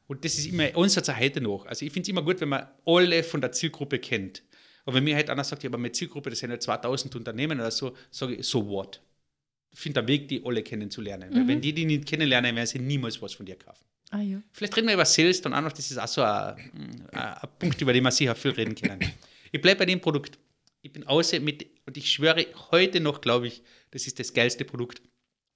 Und 0.07 0.25
das 0.25 0.37
ist 0.37 0.47
immer 0.47 0.69
auch 0.75 0.87
heute 0.87 1.41
noch. 1.41 1.67
Also 1.67 1.85
ich 1.87 1.93
finde 1.93 2.05
es 2.05 2.09
immer 2.11 2.23
gut, 2.23 2.41
wenn 2.41 2.51
man 2.51 2.67
alle 2.85 3.23
von 3.23 3.41
der 3.41 3.53
Zielgruppe 3.53 3.99
kennt. 3.99 4.43
Und 4.85 4.95
wenn 4.95 5.05
mir 5.05 5.17
halt 5.17 5.31
einer 5.31 5.45
sagt, 5.45 5.63
ja, 5.63 5.71
aber 5.71 5.79
meine 5.79 5.93
Zielgruppe, 5.93 6.31
das 6.31 6.41
sind 6.41 6.51
ja 6.51 6.61
2000 6.61 7.17
Unternehmen 7.17 7.59
oder 7.59 7.71
so, 7.71 7.97
sage 8.11 8.35
ich, 8.35 8.47
so 8.47 8.67
what? 8.69 9.01
Ich 9.71 9.81
finde 9.81 10.03
der 10.03 10.09
Weg, 10.09 10.29
die 10.29 10.45
alle 10.45 10.63
kennenzulernen. 10.63 11.35
Weil 11.35 11.49
wenn 11.49 11.61
die 11.61 11.73
die 11.73 11.85
nicht 11.85 12.07
kennenlernen, 12.07 12.55
werden 12.55 12.67
sie 12.67 12.79
niemals 12.79 13.21
was 13.21 13.35
von 13.35 13.47
dir 13.47 13.57
kaufen. 13.57 13.85
Ah 14.11 14.21
ja. 14.21 14.41
Vielleicht 14.53 14.77
reden 14.77 14.87
wir 14.87 14.95
über 14.95 15.05
Sales 15.05 15.41
dann 15.41 15.55
auch 15.55 15.63
noch, 15.63 15.73
das 15.73 15.91
ist 15.91 15.99
auch 15.99 16.07
so 16.07 16.23
ein, 16.23 17.09
ein, 17.11 17.19
ein 17.19 17.49
Punkt, 17.59 17.81
über 17.81 17.93
den 17.93 18.05
wir 18.05 18.13
sicher 18.13 18.35
viel 18.35 18.53
reden 18.53 18.75
können. 18.75 19.01
Ich 19.51 19.61
bleibe 19.61 19.81
bei 19.81 19.87
dem 19.87 20.01
Produkt. 20.01 20.39
Ich 20.83 20.93
bin 20.93 21.05
außer 21.05 21.41
mit, 21.41 21.67
und 21.87 21.97
ich 21.97 22.13
schwöre 22.13 22.47
heute 22.71 23.01
noch, 23.01 23.21
glaube 23.21 23.49
ich, 23.49 23.63
das 23.91 24.07
ist 24.07 24.21
das 24.21 24.33
geilste 24.33 24.65
Produkt, 24.65 25.01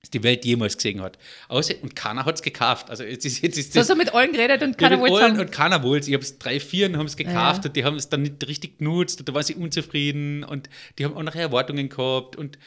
das 0.00 0.10
die 0.10 0.22
Welt 0.22 0.44
jemals 0.44 0.76
gesehen 0.76 1.00
hat. 1.02 1.18
Außer, 1.48 1.74
und 1.82 1.96
keiner 1.96 2.24
hat 2.24 2.36
es 2.36 2.42
gekauft. 2.42 2.88
Also 2.88 3.02
jetzt 3.04 3.24
ist, 3.26 3.42
jetzt 3.42 3.58
ist 3.58 3.72
So, 3.72 3.80
das, 3.80 3.88
so 3.88 3.96
mit 3.96 4.14
allen 4.14 4.32
geredet 4.32 4.62
und 4.62 4.78
keiner 4.78 4.96
mit 4.96 5.10
wollte 5.10 5.24
allen 5.24 5.36
sagen. 5.36 5.48
und 5.48 5.52
keiner 5.52 5.82
wollte 5.82 6.02
es. 6.02 6.08
Ich 6.08 6.14
habe 6.14 6.22
es 6.22 6.38
drei, 6.38 6.60
vier 6.60 6.92
haben 6.96 7.06
es 7.06 7.16
gekauft 7.16 7.64
Ja. 7.64 7.68
und 7.68 7.76
die 7.76 7.84
haben 7.84 7.96
es 7.96 8.08
dann 8.08 8.22
nicht 8.22 8.46
richtig 8.46 8.78
genutzt 8.78 9.18
und 9.18 9.28
da 9.28 9.34
waren 9.34 9.42
sie 9.42 9.56
unzufrieden 9.56 10.44
und 10.44 10.70
die 10.98 11.04
haben 11.04 11.16
andere 11.16 11.40
Erwartungen 11.40 11.88
gehabt 11.88 12.36
und 12.36 12.58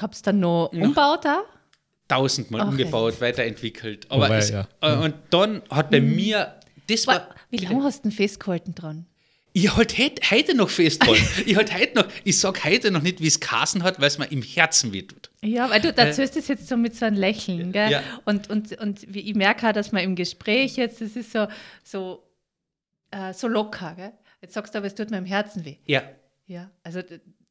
Hab's 0.00 0.22
dann 0.22 0.40
noch 0.40 0.70
umgebaut 0.72 1.24
da? 1.24 1.42
tausendmal 2.08 2.60
Okay. 2.62 2.70
umgebaut, 2.70 3.20
weiterentwickelt. 3.20 4.06
Aber 4.10 4.24
Wobei, 4.24 4.36
es, 4.38 4.50
ja. 4.50 4.66
äh, 4.82 4.96
und 4.96 5.14
dann 5.30 5.62
hat 5.70 5.90
bei 5.90 6.00
mir, 6.00 6.54
das 6.88 7.06
war, 7.06 7.14
Wa- 7.16 7.34
Wie 7.50 7.56
lange 7.58 7.82
hast 7.84 8.00
du 8.00 8.08
denn 8.08 8.12
festgehalten 8.12 8.74
dran? 8.74 9.06
Ich 9.52 9.74
halt 9.74 9.98
heute, 9.98 10.56
noch 10.56 10.70
festhalten. 10.70 11.22
ich 11.46 11.56
halt 11.56 11.74
heute 11.74 11.94
noch, 11.96 12.08
ich 12.24 12.38
sag 12.38 12.64
heute 12.64 12.90
noch 12.90 13.02
nicht, 13.02 13.20
wie 13.20 13.26
es 13.26 13.40
Kassen 13.40 13.82
hat, 13.82 14.00
weil 14.00 14.06
es 14.06 14.18
mir 14.18 14.30
im 14.30 14.42
Herzen 14.42 14.92
wehtut. 14.92 15.30
Ja, 15.42 15.68
weil 15.70 15.80
du 15.80 15.92
erzählst 15.92 16.36
es 16.36 16.48
jetzt 16.48 16.68
so 16.68 16.76
mit 16.76 16.94
so 16.94 17.06
einem 17.06 17.16
Lächeln, 17.16 17.72
gell? 17.72 17.90
Ja. 17.90 18.02
Und, 18.24 18.48
und, 18.48 18.78
und 18.78 19.16
ich 19.16 19.34
merke 19.34 19.68
auch, 19.68 19.72
dass 19.72 19.90
man 19.92 20.04
im 20.04 20.14
Gespräch 20.14 20.76
jetzt, 20.76 21.00
das 21.00 21.16
ist 21.16 21.32
so, 21.32 21.48
so, 21.82 22.22
äh, 23.10 23.32
so 23.32 23.48
locker, 23.48 23.94
gell? 23.96 24.12
Jetzt 24.40 24.54
sagst 24.54 24.74
du 24.74 24.78
aber, 24.78 24.86
es 24.86 24.94
tut 24.94 25.10
mir 25.10 25.18
im 25.18 25.26
Herzen 25.26 25.64
weh. 25.64 25.76
Ja, 25.86 26.02
Ja, 26.46 26.70
also 26.82 27.02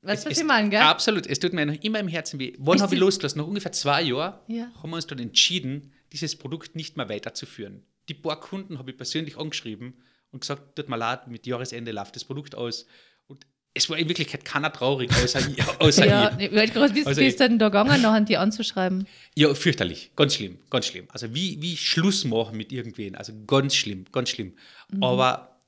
Weißt 0.01 0.25
du, 0.25 0.29
was 0.29 0.37
ich 0.37 0.45
meine, 0.45 0.69
gell? 0.69 0.79
Absolut. 0.79 1.27
Es 1.27 1.39
tut 1.39 1.51
mir 1.51 1.65
noch 1.65 1.81
immer 1.83 1.99
im 1.99 2.07
Herzen 2.07 2.39
weh. 2.39 2.53
Wann 2.57 2.81
habe 2.81 2.95
ich 2.95 3.01
losgelassen? 3.01 3.39
Nach 3.39 3.47
ungefähr 3.47 3.73
zwei 3.73 4.01
Jahren 4.03 4.39
ja. 4.47 4.71
haben 4.81 4.89
wir 4.91 4.95
uns 4.95 5.07
dann 5.07 5.19
entschieden, 5.19 5.91
dieses 6.13 6.37
Produkt 6.37 6.75
nicht 6.75 6.95
mehr 6.95 7.09
weiterzuführen. 7.09 7.83
Die 8.07 8.13
paar 8.13 8.39
Kunden 8.39 8.79
habe 8.79 8.91
ich 8.91 8.97
persönlich 8.97 9.37
angeschrieben 9.37 9.95
und 10.31 10.41
gesagt, 10.41 10.75
tut 10.75 10.89
mir 10.89 10.97
leid, 10.97 11.27
mit 11.27 11.45
Jahresende 11.47 11.91
läuft 11.91 12.15
das 12.15 12.25
Produkt 12.25 12.55
aus. 12.55 12.85
Und 13.27 13.45
es 13.73 13.89
war 13.89 13.97
in 13.97 14.07
Wirklichkeit 14.07 14.45
keiner 14.45 14.71
traurig, 14.71 15.11
außer, 15.11 15.39
außer 15.79 16.05
ja, 16.05 16.37
ich. 16.37 16.51
Ja, 16.51 16.65
gerade 16.65 16.93
wie 16.95 17.05
also, 17.05 17.21
ist 17.21 17.39
denn 17.39 17.59
da 17.59 17.69
gegangen, 17.69 18.01
nachher 18.01 18.21
die 18.21 18.37
anzuschreiben? 18.37 19.07
Ja, 19.35 19.53
fürchterlich, 19.53 20.11
ganz 20.15 20.35
schlimm, 20.35 20.57
ganz 20.69 20.87
schlimm. 20.87 21.07
Also 21.09 21.33
wie, 21.33 21.61
wie 21.61 21.77
Schluss 21.77 22.25
machen 22.25 22.57
mit 22.57 22.71
irgendwen, 22.71 23.15
also 23.15 23.33
ganz 23.47 23.75
schlimm, 23.75 24.05
ganz 24.11 24.29
schlimm. 24.29 24.53
Mhm. 24.91 25.03
Aber 25.03 25.59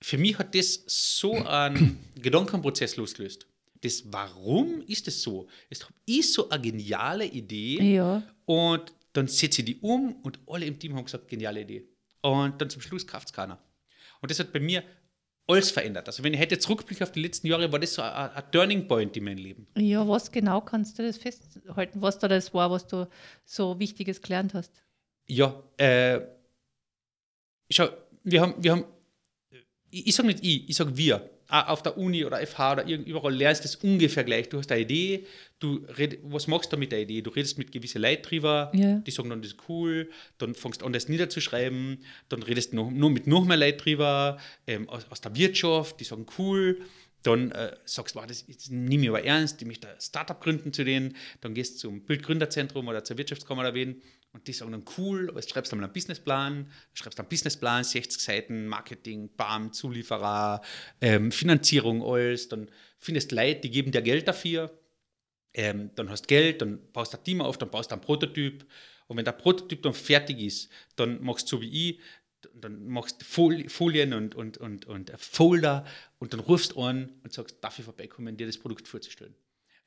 für 0.00 0.18
mich 0.18 0.38
hat 0.38 0.54
das 0.54 0.82
so 0.86 1.34
einen 1.34 1.98
Gedankenprozess 2.20 2.96
losgelöst. 2.96 3.46
Das 3.80 4.04
Warum 4.12 4.82
ist 4.86 5.06
es 5.06 5.22
so? 5.22 5.46
Es 5.70 5.86
ist 6.06 6.34
so 6.34 6.48
eine 6.48 6.60
geniale 6.60 7.26
Idee 7.26 7.94
ja. 7.94 8.22
und 8.44 8.92
dann 9.12 9.28
setze 9.28 9.62
ich 9.62 9.66
die 9.66 9.76
um 9.76 10.16
und 10.22 10.38
alle 10.46 10.66
im 10.66 10.78
Team 10.78 10.96
haben 10.96 11.04
gesagt, 11.04 11.28
geniale 11.28 11.62
Idee. 11.62 11.88
Und 12.20 12.60
dann 12.60 12.70
zum 12.70 12.82
Schluss 12.82 13.06
kauft 13.06 13.28
es 13.28 13.32
keiner. 13.32 13.58
Und 14.20 14.30
das 14.30 14.38
hat 14.38 14.52
bei 14.52 14.60
mir 14.60 14.82
alles 15.46 15.70
verändert. 15.70 16.06
Also 16.06 16.22
wenn 16.22 16.34
ich 16.34 16.40
hätte 16.40 16.58
zurückblicke 16.58 17.02
auf 17.02 17.12
die 17.12 17.22
letzten 17.22 17.46
Jahre, 17.46 17.72
war 17.72 17.78
das 17.78 17.94
so 17.94 18.02
ein, 18.02 18.30
ein, 18.30 18.50
Turning 18.52 18.86
Point 18.86 19.16
in 19.16 19.24
meinem 19.24 19.38
Leben. 19.38 19.66
Ja, 19.76 20.06
was 20.06 20.30
genau 20.30 20.60
kannst 20.60 20.98
du 20.98 21.02
das 21.02 21.16
festhalten, 21.16 22.02
was 22.02 22.18
da 22.18 22.28
das 22.28 22.52
war, 22.52 22.70
was 22.70 22.86
du 22.86 23.08
so 23.44 23.78
Wichtiges 23.78 24.20
gelernt 24.20 24.52
hast? 24.54 24.72
Ja, 25.26 25.62
äh, 25.78 26.20
schau, 27.70 27.88
wir 28.24 28.42
haben, 28.42 28.54
wir 28.58 28.72
haben 28.72 28.84
ich, 29.90 30.08
ich 30.08 30.14
sage 30.14 30.28
nicht 30.28 30.44
ich, 30.44 30.68
ich 30.68 30.76
sage 30.76 30.96
wir. 30.96 31.30
Auf 31.48 31.82
der 31.82 31.96
Uni 31.96 32.26
oder 32.26 32.46
FH 32.46 32.72
oder 32.72 32.86
überall 32.86 33.34
lernst 33.34 33.64
du 33.64 33.68
das 33.68 33.76
ungefähr 33.76 34.22
gleich. 34.22 34.50
Du 34.50 34.58
hast 34.58 34.70
eine 34.70 34.82
Idee, 34.82 35.24
du 35.60 35.80
red, 35.96 36.18
was 36.22 36.46
machst 36.46 36.72
du 36.72 36.76
mit 36.76 36.92
der 36.92 37.00
Idee? 37.00 37.22
Du 37.22 37.30
redest 37.30 37.56
mit 37.56 37.72
gewissen 37.72 38.02
Leuten 38.02 38.22
drüber, 38.22 38.70
ja. 38.74 38.96
die 38.98 39.10
sagen 39.10 39.30
dann, 39.30 39.40
das 39.40 39.52
ist 39.52 39.60
cool, 39.68 40.10
dann 40.36 40.54
fängst 40.54 40.82
du 40.82 40.86
an, 40.86 40.92
das 40.92 41.08
niederzuschreiben, 41.08 42.04
dann 42.28 42.42
redest 42.42 42.72
du 42.72 42.76
noch, 42.76 42.90
nur 42.90 43.10
mit 43.10 43.26
noch 43.26 43.46
mehr 43.46 43.56
Leuten 43.56 43.78
drüber, 43.78 44.38
ähm, 44.66 44.90
aus, 44.90 45.06
aus, 45.08 45.22
der 45.22 45.34
Wirtschaft, 45.36 45.98
die 46.00 46.04
sagen 46.04 46.26
cool, 46.38 46.82
dann 47.22 47.50
äh, 47.52 47.74
sagst 47.84 48.14
du, 48.14 48.20
das, 48.20 48.46
das 48.46 48.68
nehme 48.68 49.04
ich 49.04 49.08
aber 49.08 49.24
ernst, 49.24 49.60
ich 49.60 49.66
möchte 49.66 49.88
ein 49.88 50.00
Startup 50.00 50.38
gründen 50.40 50.72
zu 50.74 50.84
denen, 50.84 51.16
dann 51.40 51.54
gehst 51.54 51.76
du 51.76 51.88
zum 51.88 52.02
Bildgründerzentrum 52.02 52.86
oder 52.88 53.04
zur 53.04 53.16
Wirtschaftskammer 53.16 53.64
erwähnen 53.64 54.02
und 54.38 54.46
die 54.46 54.52
sagen 54.52 54.70
dann 54.70 54.84
cool, 54.96 55.28
aber 55.28 55.40
jetzt 55.40 55.50
schreibst 55.50 55.72
du 55.72 55.76
mal 55.76 55.82
einen 55.82 55.92
Businessplan, 55.92 56.70
schreibst 56.94 57.18
einen 57.18 57.28
Businessplan, 57.28 57.82
60 57.82 58.22
Seiten, 58.22 58.68
Marketing, 58.68 59.30
BAM, 59.36 59.72
Zulieferer, 59.72 60.62
ähm, 61.00 61.32
Finanzierung, 61.32 62.04
alles, 62.04 62.48
dann 62.48 62.70
findest 62.98 63.32
Leute, 63.32 63.62
die 63.62 63.70
geben 63.70 63.90
dir 63.90 64.00
Geld 64.00 64.28
dafür, 64.28 64.78
ähm, 65.54 65.90
dann 65.96 66.08
hast 66.08 66.28
Geld, 66.28 66.62
dann 66.62 66.78
baust 66.92 67.14
du 67.14 67.18
ein 67.18 67.24
Team 67.24 67.40
auf, 67.40 67.58
dann 67.58 67.68
baust 67.68 67.90
du 67.90 67.94
einen 67.94 68.02
Prototyp 68.02 68.64
und 69.08 69.16
wenn 69.16 69.24
der 69.24 69.32
Prototyp 69.32 69.82
dann 69.82 69.94
fertig 69.94 70.38
ist, 70.38 70.70
dann 70.94 71.20
machst 71.20 71.50
du 71.50 71.56
so 71.56 71.62
wie 71.62 71.90
ich, 71.90 72.00
dann 72.54 72.86
machst 72.86 73.20
du 73.20 73.68
Folien 73.68 74.12
und, 74.12 74.36
und, 74.36 74.56
und, 74.58 74.84
und 74.84 75.12
Folder 75.16 75.84
und 76.20 76.32
dann 76.32 76.40
rufst 76.40 76.72
du 76.72 76.82
an 76.82 77.10
und 77.24 77.32
sagst, 77.32 77.56
darf 77.60 77.76
ich 77.80 77.84
vorbeikommen, 77.84 78.36
dir 78.36 78.46
das 78.46 78.58
Produkt 78.58 78.86
vorzustellen. 78.86 79.34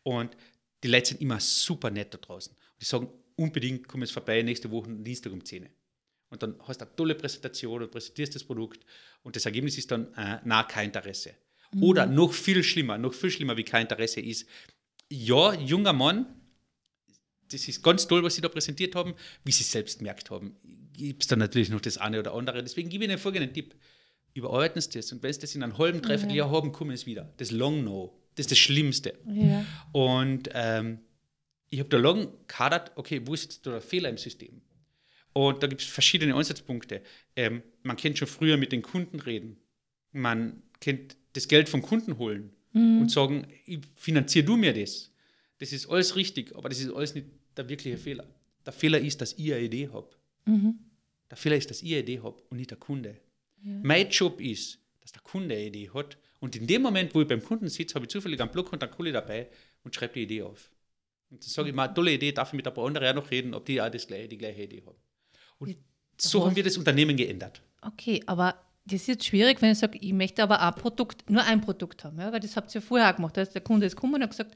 Und 0.04 0.36
die 0.84 0.90
Leute 0.90 1.10
sind 1.10 1.22
immer 1.22 1.40
super 1.40 1.90
nett 1.90 2.14
da 2.14 2.18
draußen. 2.18 2.54
Die 2.82 2.86
sagen, 2.86 3.10
unbedingt 3.42 3.88
komm 3.88 4.02
jetzt 4.02 4.12
vorbei, 4.12 4.42
nächste 4.42 4.70
Woche 4.72 4.90
Dienstag 4.90 5.34
um 5.34 5.44
10 5.44 5.68
Und 6.30 6.44
dann 6.44 6.56
hast 6.68 6.82
du 6.82 6.86
eine 6.86 6.96
tolle 6.96 7.16
Präsentation 7.16 7.82
und 7.82 7.92
präsentierst 7.92 8.36
das 8.36 8.44
Produkt 8.44 8.86
und 9.24 9.36
das 9.36 9.46
Ergebnis 9.46 9.78
ist 9.78 9.92
dann, 9.92 10.14
äh, 10.14 10.40
na, 10.46 10.64
kein 10.64 10.88
Interesse. 10.88 11.36
Mhm. 11.74 11.84
Oder 11.84 12.06
noch 12.06 12.34
viel 12.34 12.64
schlimmer, 12.64 12.98
noch 12.98 13.14
viel 13.14 13.32
schlimmer 13.32 13.58
wie 13.58 13.64
kein 13.64 13.84
Interesse 13.84 14.22
ist, 14.22 14.48
ja, 15.10 15.54
junger 15.54 15.94
Mann, 15.94 16.26
das 17.52 17.68
ist 17.68 17.84
ganz 17.84 18.08
toll, 18.08 18.24
was 18.24 18.36
Sie 18.36 18.42
da 18.42 18.48
präsentiert 18.48 18.96
haben, 18.96 19.14
wie 19.44 19.52
Sie 19.52 19.64
selbst 19.64 20.00
gemerkt 20.00 20.32
haben. 20.32 20.56
Gibt 20.94 21.24
es 21.24 21.28
dann 21.28 21.40
natürlich 21.40 21.70
noch 21.70 21.82
das 21.82 21.98
eine 21.98 22.20
oder 22.20 22.34
andere. 22.34 22.64
Deswegen 22.64 22.90
gebe 22.90 23.04
ich 23.04 23.10
Ihnen 23.10 23.20
folgenden 23.20 23.54
Tipp. 23.54 23.76
Überarbeiten 24.34 24.82
Sie 24.82 24.90
das 24.92 25.12
und 25.12 25.22
wenn 25.24 25.34
Sie 25.34 25.40
das 25.40 25.56
in 25.56 25.64
einem 25.64 25.78
halben, 25.78 26.02
dreiviertel 26.02 26.36
Jahr 26.36 26.50
haben, 26.50 26.72
kommen 26.72 26.96
Sie 26.96 27.06
wieder. 27.08 27.34
Das 27.38 27.52
Long 27.52 27.84
No, 27.84 28.18
das 28.36 28.46
ist 28.46 28.52
das 28.52 28.58
Schlimmste. 28.60 29.18
Ja. 29.26 29.66
Und 29.92 30.50
ähm, 30.54 31.00
ich 31.72 31.80
habe 31.80 31.90
da 31.90 31.98
lange 31.98 32.32
kadert, 32.48 32.92
okay, 32.96 33.22
wo 33.26 33.34
ist 33.34 33.44
jetzt 33.44 33.66
der 33.66 33.82
Fehler 33.82 34.10
im 34.10 34.18
System? 34.18 34.62
Und 35.34 35.64
da 35.64 35.68
gibt 35.68 35.82
es 35.82 35.88
verschiedene 35.88 36.36
Ansatzpunkte. 36.36 37.02
Ähm, 37.36 37.64
man 37.82 37.96
kennt 37.96 38.18
schon 38.18 38.28
früher 38.28 38.58
mit 38.58 38.74
den 38.74 38.82
Kunden 38.82 39.20
reden. 39.22 39.58
Man 40.12 40.62
kennt 40.82 41.16
das 41.32 41.48
Geld 41.48 41.70
vom 41.70 41.82
Kunden 41.82 42.18
holen 42.18 42.52
mhm. 42.74 43.02
und 43.02 43.10
sagen, 43.10 43.48
finanzier 43.96 44.44
du 44.44 44.58
mir 44.58 44.74
das. 44.74 45.12
Das 45.60 45.72
ist 45.72 45.90
alles 45.90 46.18
richtig, 46.18 46.54
aber 46.56 46.68
das 46.68 46.82
ist 46.82 46.92
alles 46.92 47.16
nicht 47.16 47.28
der 47.56 47.70
wirkliche 47.70 47.98
Fehler. 47.98 48.28
Der 48.66 48.74
Fehler 48.74 49.00
ist, 49.00 49.22
dass 49.22 49.34
ich 49.34 49.54
eine 49.54 49.64
Idee 49.64 49.90
habe. 49.94 50.10
Mhm. 50.46 50.78
Der 51.30 51.38
Fehler 51.38 51.56
ist, 51.56 51.70
dass 51.70 51.82
ich 51.82 51.94
eine 51.94 52.02
Idee 52.02 52.20
habe 52.20 52.42
und 52.50 52.58
nicht 52.58 52.72
der 52.72 52.78
Kunde. 52.78 53.18
Ja. 53.64 53.80
Mein 53.82 54.10
Job 54.10 54.42
ist, 54.42 54.80
dass 55.00 55.14
der 55.14 55.22
Kunde 55.22 55.56
eine 55.56 55.68
Idee 55.68 55.90
hat. 55.94 56.18
Und 56.42 56.58
in 56.58 56.68
dem 56.68 56.82
Moment, 56.82 57.16
wo 57.16 57.22
ich 57.22 57.28
beim 57.28 57.42
Kunden 57.42 57.70
sitze, 57.70 57.96
habe 57.96 58.06
ich 58.06 58.12
zufällig 58.12 58.42
einen 58.42 58.52
Block 58.52 58.74
und 58.74 58.84
einen 58.84 58.92
Kohle 58.92 59.14
dabei 59.14 59.48
und 59.84 59.96
schreibe 59.96 60.16
die 60.16 60.24
Idee 60.24 60.42
auf. 60.42 60.70
Und 61.32 61.44
das 61.44 61.54
sage 61.54 61.70
ich 61.70 61.76
mal, 61.76 61.88
tolle 61.88 62.12
Idee, 62.12 62.32
darf 62.32 62.50
ich 62.50 62.58
mit 62.58 62.68
ein 62.68 62.74
paar 62.74 62.86
anderen 62.86 63.08
auch 63.08 63.24
noch 63.24 63.32
reden, 63.32 63.54
ob 63.54 63.66
die 63.66 63.82
auch 63.82 63.90
das 63.90 64.06
gleiche, 64.06 64.28
die 64.28 64.38
gleiche 64.38 64.64
Idee 64.64 64.84
haben. 64.86 64.98
Und 65.60 65.78
so 66.18 66.46
haben 66.46 66.56
wir 66.56 66.64
das 66.64 66.78
Unternehmen 66.78 67.16
geändert. 67.16 67.62
Okay, 67.82 68.22
aber 68.26 68.56
das 68.86 69.02
ist 69.02 69.08
jetzt 69.08 69.26
schwierig, 69.26 69.62
wenn 69.62 69.72
ich 69.72 69.80
sage, 69.80 69.98
ich 70.00 70.14
möchte 70.14 70.44
aber 70.44 70.62
ein 70.62 70.76
Produkt, 70.76 71.30
nur 71.30 71.44
ein 71.44 71.62
Produkt 71.62 72.04
haben, 72.04 72.20
ja? 72.20 72.32
weil 72.32 72.40
das 72.40 72.56
habt 72.56 72.70
ihr 72.76 72.82
ja 72.82 72.86
vorher 72.86 73.10
auch 73.12 73.16
gemacht. 73.16 73.38
Ist 73.38 73.54
der 73.54 73.62
Kunde 73.62 73.86
ist 73.86 73.96
gekommen 73.96 74.16
und 74.16 74.24
hat 74.24 74.32
gesagt, 74.32 74.56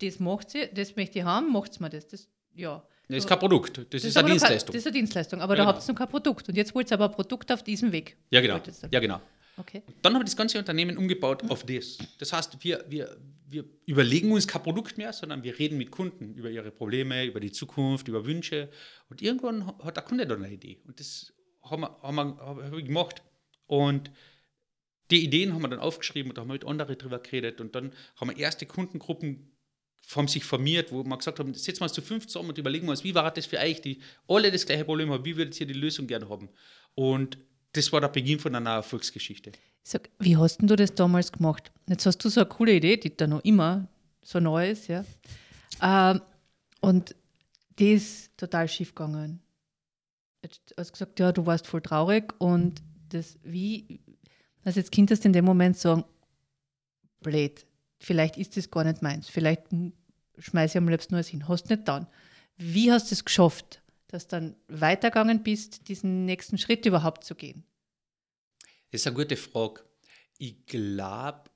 das 0.00 0.18
macht 0.18 0.50
sie, 0.50 0.68
das 0.72 0.96
möchte 0.96 1.20
ich 1.20 1.24
haben, 1.24 1.52
macht 1.52 1.72
es 1.72 1.80
mir 1.80 1.90
das. 1.90 2.06
das 2.08 2.28
ja. 2.54 2.82
Das 3.08 3.18
ist 3.18 3.28
kein 3.28 3.38
Produkt, 3.38 3.78
das, 3.78 3.86
das 3.88 4.04
ist 4.04 4.16
eine 4.18 4.28
Dienstleistung. 4.28 4.72
das 4.74 4.80
ist 4.82 4.86
eine 4.86 4.98
Dienstleistung, 4.98 5.40
aber 5.40 5.54
ja, 5.54 5.58
da 5.58 5.62
genau. 5.64 5.74
habt 5.74 5.88
ihr 5.88 5.92
noch 5.92 5.98
kein 5.98 6.08
Produkt. 6.08 6.48
Und 6.48 6.56
jetzt 6.56 6.74
wollt 6.74 6.90
ihr 6.90 6.94
aber 6.94 7.06
ein 7.06 7.12
Produkt 7.12 7.50
auf 7.50 7.62
diesem 7.62 7.90
Weg. 7.90 8.18
Ja, 8.30 8.42
genau. 8.42 8.60
Ja, 8.90 9.00
genau. 9.00 9.20
Okay. 9.58 9.82
Dann 10.02 10.14
haben 10.14 10.20
wir 10.20 10.24
das 10.24 10.36
ganze 10.36 10.58
Unternehmen 10.58 10.96
umgebaut 10.96 11.42
auf 11.50 11.64
das. 11.64 11.98
Das 12.18 12.32
heißt, 12.32 12.62
wir, 12.62 12.84
wir, 12.88 13.16
wir 13.48 13.64
überlegen 13.86 14.30
uns 14.32 14.46
kein 14.46 14.62
Produkt 14.62 14.98
mehr, 14.98 15.12
sondern 15.12 15.42
wir 15.42 15.58
reden 15.58 15.78
mit 15.78 15.90
Kunden 15.90 16.34
über 16.34 16.50
ihre 16.50 16.70
Probleme, 16.70 17.24
über 17.24 17.40
die 17.40 17.50
Zukunft, 17.50 18.08
über 18.08 18.24
Wünsche. 18.24 18.70
Und 19.08 19.20
irgendwann 19.20 19.66
hat 19.66 19.96
der 19.96 20.04
Kunde 20.04 20.26
dann 20.26 20.44
eine 20.44 20.54
Idee. 20.54 20.78
Und 20.86 21.00
das 21.00 21.32
haben 21.62 21.82
wir, 21.82 21.98
haben 22.02 22.16
wir, 22.16 22.36
haben 22.38 22.72
wir 22.72 22.82
gemacht. 22.82 23.22
Und 23.66 24.10
die 25.10 25.24
Ideen 25.24 25.54
haben 25.54 25.62
wir 25.62 25.68
dann 25.68 25.80
aufgeschrieben 25.80 26.30
und 26.30 26.38
da 26.38 26.42
haben 26.42 26.48
wir 26.48 26.54
mit 26.54 26.64
anderen 26.64 26.96
drüber 26.96 27.18
geredet. 27.18 27.60
Und 27.60 27.74
dann 27.74 27.92
haben 28.16 28.30
wir 28.30 28.38
erste 28.38 28.66
Kundengruppen 28.66 29.52
haben 30.14 30.28
sich 30.28 30.44
formiert, 30.44 30.90
wo 30.90 31.04
wir 31.04 31.16
gesagt 31.18 31.38
haben, 31.38 31.52
setzen 31.54 31.80
wir 31.80 31.84
uns 31.84 31.92
zu 31.92 32.00
fünf 32.00 32.26
zusammen 32.26 32.50
und 32.50 32.58
überlegen 32.58 32.88
uns, 32.88 33.04
wie 33.04 33.14
war 33.14 33.30
das 33.30 33.46
für 33.46 33.58
euch, 33.58 33.82
die 33.82 34.00
alle 34.26 34.50
das 34.50 34.64
gleiche 34.64 34.84
Problem 34.84 35.10
haben, 35.10 35.24
wie 35.24 35.36
würdet 35.36 35.60
ihr 35.60 35.66
die 35.66 35.74
Lösung 35.74 36.06
gerne 36.06 36.28
haben? 36.28 36.48
Und 36.94 37.38
das 37.72 37.92
war 37.92 38.00
der 38.00 38.08
Beginn 38.08 38.38
von 38.38 38.54
einer 38.54 38.70
Erfolgsgeschichte. 38.70 39.52
sag, 39.82 40.10
wie 40.18 40.36
hast 40.36 40.58
du 40.60 40.76
das 40.76 40.94
damals 40.94 41.32
gemacht? 41.32 41.70
Jetzt 41.86 42.06
hast 42.06 42.18
du 42.18 42.28
so 42.28 42.40
eine 42.40 42.48
coole 42.48 42.74
Idee, 42.74 42.96
die 42.96 43.16
da 43.16 43.26
noch 43.26 43.44
immer 43.44 43.88
so 44.22 44.40
neu 44.40 44.70
ist, 44.70 44.88
ja. 44.88 45.04
Ähm, 45.82 46.20
und 46.80 47.14
die 47.78 47.92
ist 47.92 48.36
total 48.36 48.68
schief 48.68 48.94
gegangen. 48.94 49.40
Jetzt 50.42 50.74
hast 50.76 50.90
du 50.90 50.92
gesagt, 50.92 51.20
ja, 51.20 51.32
du 51.32 51.46
warst 51.46 51.66
voll 51.66 51.82
traurig 51.82 52.32
und 52.38 52.82
das, 53.08 53.38
wie, 53.42 54.00
also 54.64 54.80
jetzt 54.80 54.92
könntest 54.92 55.24
du 55.24 55.28
in 55.28 55.32
dem 55.32 55.44
Moment 55.44 55.76
sagen, 55.76 56.04
blöd, 57.20 57.66
vielleicht 57.98 58.36
ist 58.36 58.56
das 58.56 58.70
gar 58.70 58.84
nicht 58.84 59.02
meins, 59.02 59.28
vielleicht 59.28 59.62
schmeiße 60.38 60.78
ich 60.78 60.78
am 60.78 60.88
liebsten 60.88 61.14
nur 61.14 61.22
hin. 61.22 61.48
Hast 61.48 61.68
nicht 61.70 61.88
dann. 61.88 62.06
Wie 62.56 62.92
hast 62.92 63.10
du 63.10 63.14
es 63.14 63.24
geschafft, 63.24 63.82
dass 64.08 64.26
du 64.26 64.36
dann 64.36 64.56
weitergegangen 64.68 65.42
bist, 65.42 65.88
diesen 65.88 66.24
nächsten 66.24 66.58
Schritt 66.58 66.84
überhaupt 66.86 67.24
zu 67.24 67.34
gehen? 67.34 67.64
Das 68.90 69.02
ist 69.02 69.06
eine 69.06 69.16
gute 69.16 69.36
Frage. 69.36 69.84
Ich 70.38 70.66
glaube, 70.66 71.50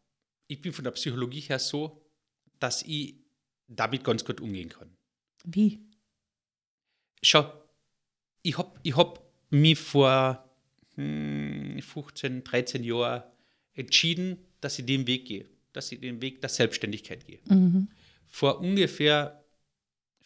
ich 0.47 0.61
bin 0.61 0.73
von 0.73 0.85
der 0.85 0.90
Psychologie 0.92 1.40
her 1.40 1.59
so, 1.59 2.06
dass 2.61 2.82
ich 2.82 3.16
damit 3.68 4.04
ganz 4.04 4.25
gut 4.25 4.40
umgehen 4.40 4.68
kann. 4.68 4.94
Wie? 5.44 5.80
Schau, 7.23 7.50
ich 8.42 8.59
habe 8.59 8.78
ich 8.82 8.97
hab 8.97 9.23
mich 9.50 9.78
vor 9.78 10.50
hm, 10.97 11.80
15, 11.80 12.44
13 12.44 12.85
Jahren 12.85 13.23
entschieden, 13.75 14.38
dass 14.61 14.78
ich 14.78 14.87
den 14.87 15.06
Weg 15.06 15.26
gehe, 15.26 15.49
dass 15.73 15.90
ich 15.90 16.00
den 16.00 16.21
Weg 16.21 16.40
der 16.40 16.50
Selbstständigkeit 16.50 17.26
gehe. 17.26 17.40
Mhm. 17.49 17.88
Vor 18.26 18.61
ungefähr 18.61 19.44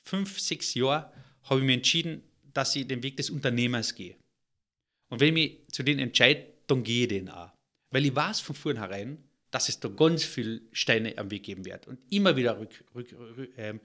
fünf, 0.04 0.40
sechs 0.40 0.74
Jahren 0.74 1.06
habe 1.46 1.60
ich 1.60 1.66
mich 1.66 1.76
entschieden, 1.76 2.22
dass 2.52 2.76
ich 2.76 2.86
den 2.86 3.02
Weg 3.02 3.16
des 3.16 3.30
Unternehmers 3.30 3.94
gehe. 3.94 4.16
Und 5.08 5.20
wenn 5.20 5.28
ich 5.28 5.34
mich 5.34 5.58
zu 5.72 5.82
denen 5.82 6.00
entscheide, 6.00 6.46
dann 6.66 6.82
gehe 6.82 7.02
ich 7.02 7.08
den 7.08 7.28
auch. 7.28 7.50
Weil 7.90 8.06
ich 8.06 8.14
weiß 8.14 8.40
von 8.40 8.56
vornherein, 8.56 9.22
dass 9.50 9.68
es 9.68 9.80
da 9.80 9.88
ganz 9.88 10.24
viele 10.24 10.60
Steine 10.72 11.16
am 11.18 11.30
Weg 11.30 11.44
geben 11.44 11.64
wird 11.64 11.86
und 11.86 12.00
immer 12.10 12.36
wieder 12.36 12.58
Rück, 12.58 12.84
Rück, 12.94 13.12
Rück, 13.12 13.50
ähm, 13.56 13.80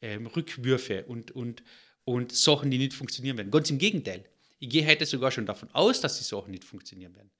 ähm, 0.00 0.26
Rückwürfe 0.26 1.04
und, 1.04 1.30
und, 1.30 1.62
und 2.04 2.32
Sachen, 2.32 2.70
die 2.70 2.78
nicht 2.78 2.92
funktionieren 2.92 3.38
werden. 3.38 3.50
Ganz 3.50 3.70
im 3.70 3.78
Gegenteil. 3.78 4.24
Ich 4.58 4.68
gehe 4.68 4.86
heute 4.86 5.06
sogar 5.06 5.30
schon 5.30 5.46
davon 5.46 5.70
aus, 5.72 6.00
dass 6.00 6.18
die 6.18 6.24
Sachen 6.24 6.50
nicht 6.50 6.64
funktionieren 6.64 7.14
werden. 7.14 7.30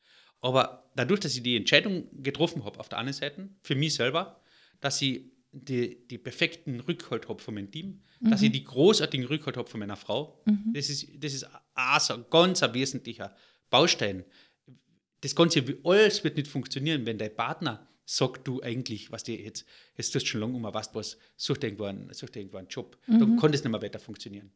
Aber 0.40 0.90
dadurch, 0.94 1.20
dass 1.20 1.34
ich 1.34 1.42
die 1.42 1.56
Entscheidung 1.56 2.08
getroffen 2.22 2.64
habe, 2.64 2.78
auf 2.78 2.88
der 2.88 2.98
anderen 2.98 3.18
Seite, 3.18 3.48
für 3.62 3.74
mich 3.74 3.94
selber, 3.94 4.40
dass 4.80 5.00
ich 5.02 5.22
die, 5.54 6.06
die 6.08 6.18
perfekten 6.18 6.80
Rückhalt 6.80 7.28
habe 7.28 7.40
von 7.40 7.54
meinem 7.54 7.70
Team, 7.70 8.02
mhm. 8.20 8.30
dass 8.30 8.42
ich 8.42 8.50
die 8.50 8.64
großartigen 8.64 9.26
Rückhalt 9.26 9.56
habe 9.56 9.68
von 9.68 9.80
meiner 9.80 9.96
Frau. 9.96 10.42
Mhm. 10.46 10.72
Das 10.74 10.90
ist, 10.90 11.06
das 11.22 11.32
ist 11.32 11.46
also 11.74 12.14
ein 12.14 12.24
ganz 12.28 12.62
ein 12.62 12.74
wesentlicher 12.74 13.34
Baustein. 13.70 14.24
Das 15.20 15.34
Ganze, 15.34 15.64
alles 15.84 16.24
wird 16.24 16.36
nicht 16.36 16.48
funktionieren, 16.48 17.06
wenn 17.06 17.18
dein 17.18 17.34
Partner 17.34 17.86
sagt, 18.04 18.46
du 18.46 18.60
eigentlich, 18.62 19.10
was 19.12 19.22
dir 19.22 19.40
jetzt, 19.40 19.64
jetzt 19.96 20.12
tust 20.12 20.26
du 20.26 20.28
schon 20.28 20.40
lange 20.40 20.54
um, 20.54 20.64
weißt 20.64 20.94
was, 20.94 21.16
such 21.36 21.58
dir 21.58 21.68
irgendwo 21.68 21.84
einen, 21.84 22.12
such 22.12 22.30
dir 22.30 22.40
irgendwo 22.40 22.58
einen 22.58 22.68
Job. 22.68 22.98
Mhm. 23.06 23.20
Dann 23.20 23.36
kann 23.38 23.52
das 23.52 23.62
nicht 23.62 23.70
mehr 23.70 23.80
weiter 23.80 23.98
funktionieren. 23.98 24.50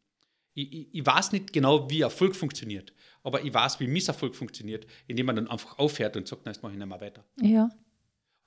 Ich, 0.55 0.73
ich, 0.73 0.89
ich, 0.93 1.07
weiß 1.07 1.33
nicht 1.33 1.53
genau, 1.53 1.89
wie 1.89 2.01
Erfolg 2.01 2.35
funktioniert, 2.35 2.93
aber 3.23 3.45
ich 3.45 3.55
weiß, 3.55 3.79
wie 3.79 3.87
Misserfolg 3.87 4.35
funktioniert, 4.35 4.87
indem 5.07 5.27
man 5.27 5.37
dann 5.37 5.49
einfach 5.49 5.79
aufhört 5.79 6.17
und 6.17 6.27
sagt, 6.27 6.43
na, 6.45 6.51
jetzt 6.51 6.63
mache 6.63 6.73
ich 6.73 6.79
nicht 6.79 6.89
mehr 6.89 7.01
weiter. 7.01 7.25
Ja. 7.41 7.71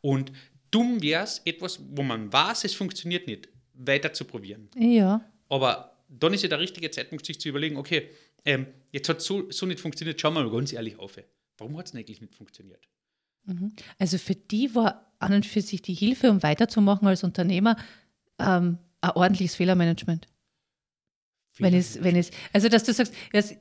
Und 0.02 0.34
dumm 0.72 1.02
wäre 1.02 1.24
es, 1.24 1.42
etwas, 1.46 1.80
wo 1.92 2.02
man 2.02 2.32
weiß, 2.32 2.64
es 2.64 2.74
funktioniert 2.74 3.28
nicht, 3.28 3.50
weiter 3.74 4.14
zu 4.14 4.26
probieren. 4.26 4.70
Ja. 4.76 5.24
Aber 5.50 5.98
dann 6.08 6.34
ist 6.34 6.44
ja 6.44 6.50
der 6.50 6.60
richtige 6.60 6.90
Zeitpunkt, 6.92 7.26
sich 7.26 7.40
zu 7.40 7.50
überlegen, 7.50 7.78
okay, 7.78 8.10
ähm, 8.46 8.68
jetzt 8.92 9.08
hat 9.10 9.18
es 9.18 9.26
so, 9.26 9.50
so 9.52 9.66
nicht 9.66 9.80
funktioniert, 9.80 10.20
schauen 10.20 10.34
wir 10.34 10.44
mal 10.44 10.52
ganz 10.52 10.74
ehrlich 10.74 10.98
auf. 10.98 11.18
Warum 11.58 11.78
hat 11.78 11.88
es 11.88 11.96
eigentlich 11.96 12.22
nicht 12.22 12.36
funktioniert? 12.36 12.88
Mhm. 13.46 13.74
Also 14.00 14.18
für 14.18 14.36
die 14.36 14.74
war 14.74 15.12
an 15.20 15.34
und 15.34 15.46
für 15.46 15.62
sich 15.62 15.82
die 15.82 15.94
Hilfe, 15.94 16.30
um 16.30 16.42
weiterzumachen 16.42 17.08
als 17.08 17.24
Unternehmer, 17.24 17.76
ähm, 18.40 18.78
ein 19.02 19.12
ordentliches 19.12 19.56
Fehlermanagement. 19.56 20.28
Wenn 21.58 21.74
es, 21.74 22.02
wenn 22.02 22.16
es, 22.16 22.32
also 22.54 22.70
dass 22.70 22.84
du 22.84 22.94
sagst, 22.94 23.14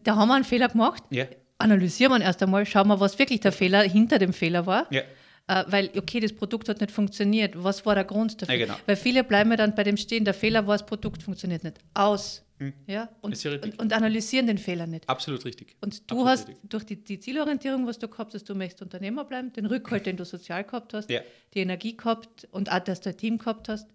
da 0.05 0.17
haben 0.17 0.29
wir 0.29 0.35
einen 0.35 0.45
Fehler 0.45 0.69
gemacht, 0.69 1.03
ja. 1.11 1.27
analysieren 1.59 2.13
wir 2.13 2.25
erst 2.25 2.43
einmal, 2.43 2.65
schauen 2.65 2.89
wir, 2.89 3.01
was 3.01 3.19
wirklich 3.19 3.41
der 3.41 3.53
Fehler 3.53 3.83
hinter 3.83 4.19
dem 4.19 4.33
Fehler 4.33 4.65
war. 4.65 4.91
Ja. 4.93 5.03
Äh, 5.51 5.65
weil, 5.67 5.91
okay, 5.97 6.21
das 6.21 6.33
Produkt 6.33 6.69
hat 6.69 6.81
nicht 6.81 6.93
funktioniert. 6.93 7.55
Was 7.57 7.85
war 7.85 7.97
der 7.97 8.05
Grund 8.05 8.41
dafür? 8.41 8.55
Ja, 8.55 8.67
genau. 8.67 8.79
Weil 8.87 8.95
viele 8.95 9.25
bleiben 9.25 9.51
dann 9.57 9.75
bei 9.75 9.83
dem 9.83 9.97
stehen, 9.97 10.25
der 10.25 10.35
Fehler 10.35 10.65
war, 10.69 10.79
das 10.79 10.87
Produkt 10.87 11.25
funktioniert 11.25 11.65
nicht. 11.65 11.79
Aus. 11.93 12.45
Hm. 12.59 12.73
Ja? 12.87 13.09
Und, 13.21 13.45
und, 13.45 13.81
und, 13.81 13.93
analysieren 13.93 14.47
den 14.47 14.59
Fehler 14.59 14.87
nicht. 14.87 15.09
Absolut 15.09 15.45
richtig. 15.45 15.75
Und 15.81 16.09
du 16.09 16.15
Absolut 16.15 16.27
hast 16.29 16.49
richtig. 16.49 16.71
durch 16.71 16.85
die, 16.85 17.03
die, 17.03 17.19
Zielorientierung, 17.19 17.85
was 17.85 17.99
du 17.99 18.07
gehabt 18.07 18.33
hast, 18.33 18.49
du 18.49 18.55
möchtest 18.55 18.83
Unternehmer 18.83 19.25
bleiben, 19.25 19.53
den 19.53 19.67
Rückhalt, 19.67 20.07
den 20.07 20.17
du 20.17 20.25
sozial 20.25 20.63
gehabt 20.63 20.95
hast, 20.95 21.11
ja. 21.11 21.21
die 21.55 21.61
Energie 21.61 21.97
gehabt 21.97 22.47
und 22.53 22.71
auch, 22.71 22.79
dass 22.79 23.01
du 23.01 23.11
ein 23.11 23.17
Team 23.17 23.39
gehabt 23.39 23.69
hast 23.69 23.89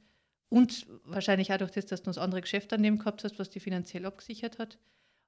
und 0.50 0.88
wahrscheinlich 1.06 1.54
auch 1.54 1.58
durch 1.58 1.72
das, 1.72 1.86
dass 1.86 2.02
du 2.04 2.10
das 2.10 2.18
andere 2.18 2.42
Geschäft 2.42 2.74
daneben 2.74 2.98
gehabt 2.98 3.24
hast, 3.24 3.40
was 3.40 3.50
dich 3.50 3.64
finanziell 3.64 4.06
abgesichert 4.06 4.60
hat, 4.60 4.78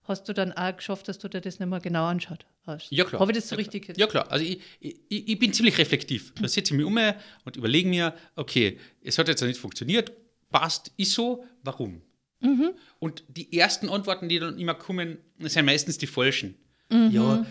hast 0.07 0.23
du 0.29 0.33
dann 0.33 0.53
auch 0.53 0.75
geschafft, 0.75 1.07
dass 1.07 1.17
du 1.19 1.27
dir 1.27 1.41
das 1.41 1.59
nicht 1.59 1.69
mehr 1.69 1.79
genau 1.79 2.05
anschaut 2.05 2.45
hast. 2.65 2.91
Ja, 2.91 3.05
klar. 3.05 3.19
Habe 3.19 3.31
ich 3.31 3.37
das 3.37 3.49
so 3.49 3.55
ja, 3.55 3.59
richtig 3.59 3.87
jetzt? 3.87 3.97
Ja, 3.97 4.07
klar. 4.07 4.31
Also 4.31 4.45
ich, 4.45 4.59
ich, 4.79 4.97
ich 5.09 5.39
bin 5.39 5.53
ziemlich 5.53 5.77
reflektiv. 5.77 6.33
Da 6.39 6.47
setze 6.47 6.73
ich 6.73 6.77
mich 6.77 6.85
um 6.85 6.97
und 7.45 7.55
überlege 7.55 7.87
mir, 7.87 8.13
okay, 8.35 8.79
es 9.01 9.17
hat 9.17 9.27
jetzt 9.27 9.41
nicht 9.41 9.59
funktioniert, 9.59 10.11
passt, 10.49 10.91
ist 10.97 11.13
so, 11.13 11.45
warum? 11.63 12.01
Mhm. 12.39 12.71
Und 12.99 13.23
die 13.27 13.57
ersten 13.57 13.89
Antworten, 13.89 14.29
die 14.29 14.39
dann 14.39 14.57
immer 14.59 14.75
kommen, 14.75 15.17
sind 15.39 15.65
meistens 15.65 15.97
die 15.97 16.07
falschen. 16.07 16.55
Mhm. 16.89 17.11
Ja, 17.11 17.45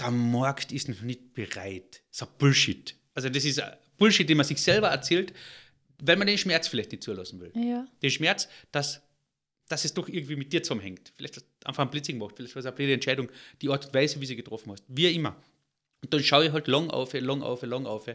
der 0.00 0.10
Markt 0.10 0.72
ist 0.72 0.88
noch 0.88 1.02
nicht 1.02 1.34
bereit. 1.34 2.02
Das 2.08 2.22
ist 2.22 2.22
ein 2.22 2.28
Bullshit. 2.38 2.96
Also 3.14 3.28
das 3.28 3.44
ist 3.44 3.62
Bullshit, 3.98 4.28
den 4.28 4.36
man 4.36 4.46
sich 4.46 4.58
selber 4.58 4.88
erzählt, 4.88 5.32
weil 6.02 6.16
man 6.16 6.26
den 6.26 6.38
Schmerz 6.38 6.68
vielleicht 6.68 6.92
nicht 6.92 7.02
zulassen 7.02 7.40
will. 7.40 7.52
Ja. 7.54 7.86
Den 8.02 8.10
Schmerz, 8.10 8.48
dass, 8.70 9.02
dass 9.68 9.84
es 9.84 9.94
doch 9.94 10.08
irgendwie 10.08 10.36
mit 10.36 10.52
dir 10.52 10.62
zusammenhängt. 10.62 11.12
Vielleicht 11.16 11.44
einfach 11.66 11.84
ein 11.84 11.90
Blitzing 11.90 12.18
gemacht, 12.18 12.34
vielleicht 12.36 12.54
war 12.54 12.60
es 12.60 12.66
eine 12.66 12.74
blöde 12.74 12.94
Entscheidung, 12.94 13.28
die 13.60 13.68
Art 13.68 13.86
und 13.86 13.94
Weise, 13.94 14.20
wie 14.20 14.26
sie 14.26 14.36
getroffen 14.36 14.72
hast. 14.72 14.84
Wie 14.88 15.12
immer. 15.14 15.36
Und 16.02 16.12
dann 16.12 16.22
schaue 16.22 16.46
ich 16.46 16.52
halt 16.52 16.66
lang 16.68 16.90
auf, 16.90 17.12
lang 17.12 17.42
auf, 17.42 17.62
lang 17.62 17.86
auf. 17.86 18.08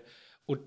Und 0.45 0.61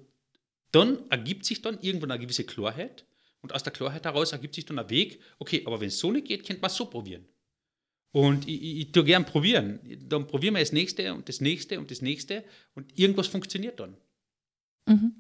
dann 0.73 0.99
ergibt 1.11 1.45
sich 1.45 1.63
dann 1.63 1.79
irgendwann 1.81 2.11
eine 2.11 2.21
gewisse 2.23 2.45
Klarheit. 2.45 3.05
Und 3.43 3.55
aus 3.55 3.63
der 3.63 3.73
Klarheit 3.73 4.05
heraus 4.05 4.33
ergibt 4.33 4.55
sich 4.55 4.67
dann 4.67 4.79
ein 4.79 4.91
Weg, 4.91 5.21
okay, 5.39 5.63
aber 5.65 5.81
wenn 5.81 5.89
es 5.89 5.99
so 5.99 6.13
nicht 6.13 6.27
geht, 6.27 6.47
könnte 6.47 6.61
man 6.61 6.71
es 6.71 6.77
so 6.77 6.87
probieren. 6.87 7.27
Und 8.13 8.49
ich, 8.49 8.63
ich, 8.63 8.79
ich 8.81 8.93
tue 8.93 9.05
gern 9.05 9.25
probieren. 9.25 9.81
Dann 10.09 10.27
probieren 10.27 10.55
wir 10.55 10.61
das 10.61 10.73
nächste 10.73 11.15
und 11.15 11.29
das 11.29 11.41
nächste 11.41 11.79
und 11.79 11.91
das 11.91 12.03
nächste 12.03 12.45
und 12.75 12.99
irgendwas 12.99 13.29
funktioniert 13.29 13.79
dann. 13.79 13.97
Mhm. 14.87 15.13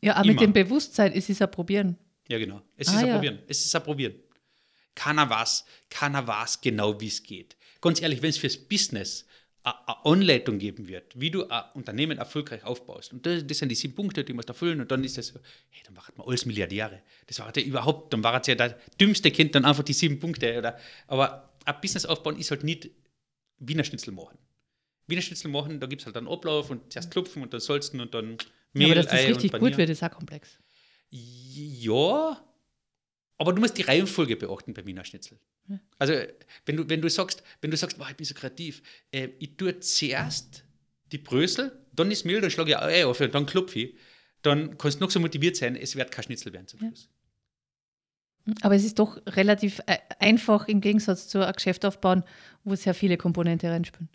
Ja, 0.00 0.14
aber 0.14 0.24
Immer. 0.24 0.32
mit 0.32 0.40
dem 0.40 0.52
Bewusstsein 0.52 1.12
ist 1.12 1.28
es 1.28 1.42
ein 1.42 1.50
Probieren. 1.50 1.98
Ja, 2.28 2.38
genau. 2.38 2.62
Es 2.76 2.88
ist 2.88 2.94
ah, 2.94 2.98
ein 3.00 3.06
ja. 3.06 3.14
Probieren. 3.14 3.38
Es 3.46 3.64
ist 3.64 3.74
ein 3.74 3.82
Probieren. 3.82 4.14
Keiner 4.98 5.30
weiß, 5.30 5.64
keiner 5.90 6.26
weiß 6.26 6.60
genau, 6.60 7.00
wie 7.00 7.06
es 7.06 7.22
geht. 7.22 7.56
Ganz 7.80 8.02
ehrlich, 8.02 8.20
wenn 8.20 8.30
es 8.30 8.38
fürs 8.38 8.56
Business 8.56 9.26
eine 9.62 10.04
Anleitung 10.04 10.58
geben 10.58 10.88
wird, 10.88 11.12
wie 11.14 11.30
du 11.30 11.48
ein 11.48 11.62
Unternehmen 11.74 12.18
erfolgreich 12.18 12.64
aufbaust. 12.64 13.12
Und 13.12 13.24
das, 13.24 13.46
das 13.46 13.58
sind 13.58 13.68
die 13.68 13.76
sieben 13.76 13.94
Punkte, 13.94 14.24
die 14.24 14.32
musst 14.32 14.48
erfüllen. 14.48 14.80
Und 14.80 14.90
dann 14.90 15.04
ist 15.04 15.16
das 15.16 15.28
so, 15.28 15.38
hey, 15.70 15.82
dann 15.84 15.94
machen 15.94 16.14
wir 16.16 16.26
alles 16.26 16.46
Milliardäre. 16.46 17.02
Das 17.28 17.38
war 17.38 17.56
ja 17.56 17.62
überhaupt, 17.62 18.12
dann 18.12 18.24
war 18.24 18.40
es 18.40 18.48
ja 18.48 18.56
der 18.56 18.76
dümmste 19.00 19.30
Kind, 19.30 19.54
dann 19.54 19.64
einfach 19.64 19.84
die 19.84 19.92
sieben 19.92 20.18
Punkte. 20.18 20.58
Oder, 20.58 20.80
aber 21.06 21.52
ein 21.64 21.80
Business 21.80 22.04
aufbauen 22.04 22.36
ist 22.36 22.50
halt 22.50 22.64
nicht 22.64 22.90
Wiener 23.60 23.84
Schnitzel 23.84 24.12
machen. 24.12 24.36
Wiener 25.06 25.22
Schnitzel 25.22 25.48
machen, 25.48 25.78
da 25.78 25.86
gibt 25.86 26.02
es 26.02 26.06
halt 26.06 26.16
einen 26.16 26.26
Ablauf 26.26 26.70
und 26.70 26.92
zuerst 26.92 27.12
klopfen 27.12 27.44
und 27.44 27.52
dann 27.52 27.60
salzen 27.60 28.00
und 28.00 28.14
dann 28.14 28.36
Mehl, 28.72 28.88
ja, 28.88 28.94
aber 28.94 28.94
dass 28.96 29.06
das 29.06 29.20
Ei 29.20 29.28
richtig 29.28 29.52
gut 29.52 29.76
wird, 29.76 29.90
ist 29.90 30.02
auch 30.02 30.10
komplex. 30.10 30.58
Ja, 31.10 32.42
aber 33.38 33.52
du 33.52 33.60
musst 33.60 33.78
die 33.78 33.82
Reihenfolge 33.82 34.36
beachten 34.36 34.74
beim 34.74 34.86
Wiener 34.86 35.04
Schnitzel. 35.04 35.38
Also, 35.98 36.14
wenn 36.66 36.76
du, 36.76 36.88
wenn 36.88 37.00
du 37.00 37.08
sagst, 37.08 37.42
wenn 37.60 37.70
du 37.70 37.76
sagst, 37.76 37.98
boah, 37.98 38.08
ich 38.08 38.16
bin 38.16 38.26
so 38.26 38.34
kreativ, 38.34 38.82
äh, 39.12 39.28
ich 39.38 39.56
tue 39.56 39.78
zuerst 39.80 40.64
die 41.12 41.18
Brösel, 41.18 41.72
dann 41.92 42.10
ist 42.10 42.24
Mehl, 42.24 42.40
dann 42.40 42.50
schlage 42.50 42.70
ich 42.70 42.78
Ei 42.78 43.06
auf 43.06 43.20
und 43.20 43.34
dann 43.34 43.46
klopfe 43.46 43.78
ich, 43.80 43.96
dann 44.42 44.76
kannst 44.78 45.00
du 45.00 45.04
noch 45.04 45.10
so 45.10 45.20
motiviert 45.20 45.56
sein, 45.56 45.76
es 45.76 45.94
wird 45.94 46.10
kein 46.10 46.24
Schnitzel 46.24 46.52
werden 46.52 46.66
zum 46.66 46.80
Schluss. 46.80 47.08
Ja. 48.46 48.54
Aber 48.62 48.74
es 48.74 48.84
ist 48.84 48.98
doch 48.98 49.20
relativ 49.26 49.80
äh, 49.86 49.98
einfach 50.18 50.68
im 50.68 50.80
Gegensatz 50.80 51.28
zu 51.28 51.44
einem 51.44 51.52
Geschäft 51.52 51.84
aufbauen, 51.84 52.24
wo 52.64 52.74
sehr 52.74 52.94
viele 52.94 53.16
Komponenten 53.16 53.68
reinspielen 53.68 54.08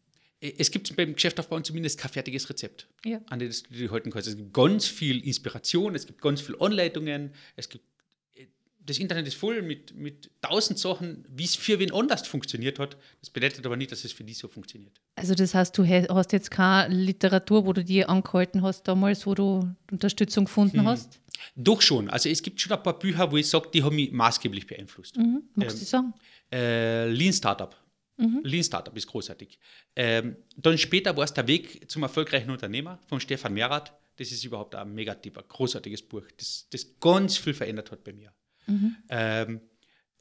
es 0.57 0.71
gibt 0.71 0.93
beim 0.97 1.13
Geschäftaufbau 1.13 1.61
zumindest 1.61 1.97
kein 1.97 2.11
fertiges 2.11 2.49
Rezept, 2.49 2.89
ja. 3.05 3.21
an 3.29 3.39
das 3.39 3.63
du 3.63 3.75
dich 3.75 3.89
halten 3.89 4.11
kannst. 4.11 4.27
Es 4.27 4.35
gibt 4.35 4.53
ganz 4.53 4.85
viel 4.85 5.25
Inspiration, 5.25 5.95
es 5.95 6.05
gibt 6.05 6.21
ganz 6.21 6.41
viele 6.41 6.59
Anleitungen, 6.59 7.33
es 7.55 7.69
gibt 7.69 7.85
das 8.85 8.99
Internet 8.99 9.27
ist 9.27 9.35
voll 9.35 9.61
mit, 9.61 9.95
mit 9.95 10.29
tausend 10.41 10.79
Sachen, 10.79 11.25
wie 11.29 11.45
es 11.45 11.55
für 11.55 11.79
wen 11.79 11.93
anders 11.93 12.27
funktioniert 12.27 12.79
hat. 12.79 12.97
Das 13.21 13.29
bedeutet 13.29 13.65
aber 13.65 13.77
nicht, 13.77 13.91
dass 13.91 14.03
es 14.03 14.11
für 14.11 14.23
dich 14.23 14.37
so 14.37 14.47
funktioniert. 14.47 14.99
Also 15.15 15.35
das 15.35 15.53
heißt, 15.53 15.77
du 15.77 15.85
hast 15.85 16.33
jetzt 16.33 16.51
keine 16.51 16.93
Literatur, 16.93 17.65
wo 17.65 17.73
du 17.73 17.83
dir 17.83 18.09
angehalten 18.09 18.61
hast 18.61 18.87
damals, 18.87 19.25
wo 19.25 19.35
du 19.35 19.73
Unterstützung 19.91 20.45
gefunden 20.45 20.79
hm. 20.79 20.87
hast? 20.87 21.19
Doch 21.55 21.81
schon. 21.81 22.09
Also 22.09 22.29
es 22.29 22.41
gibt 22.41 22.61
schon 22.61 22.71
ein 22.71 22.83
paar 22.83 22.97
Bücher, 22.97 23.31
wo 23.31 23.37
ich 23.37 23.49
sage, 23.49 23.69
die 23.73 23.83
haben 23.83 23.95
mich 23.95 24.11
maßgeblich 24.11 24.67
beeinflusst. 24.67 25.17
Mhm. 25.17 25.43
Magst 25.55 25.75
ähm, 25.75 25.79
du 25.79 25.85
sagen? 25.85 26.13
Äh, 26.51 27.09
Lean 27.09 27.33
Startup 27.33 27.75
Mhm. 28.17 28.41
Lean 28.43 28.63
Startup 28.63 28.95
ist 28.95 29.07
großartig. 29.07 29.59
Ähm, 29.95 30.37
dann 30.55 30.77
später 30.77 31.15
war 31.17 31.23
es 31.23 31.33
der 31.33 31.47
Weg 31.47 31.89
zum 31.89 32.03
erfolgreichen 32.03 32.49
Unternehmer 32.49 32.99
von 33.07 33.19
Stefan 33.19 33.53
Merath. 33.53 33.93
Das 34.17 34.31
ist 34.31 34.43
überhaupt 34.43 34.75
ein 34.75 34.93
mega 34.93 35.13
ein 35.13 35.31
großartiges 35.47 36.03
Buch, 36.03 36.23
das, 36.37 36.67
das 36.69 36.99
ganz 36.99 37.37
viel 37.37 37.53
verändert 37.53 37.91
hat 37.91 38.03
bei 38.03 38.13
mir. 38.13 38.31
Mhm. 38.67 38.95
Ähm, 39.09 39.61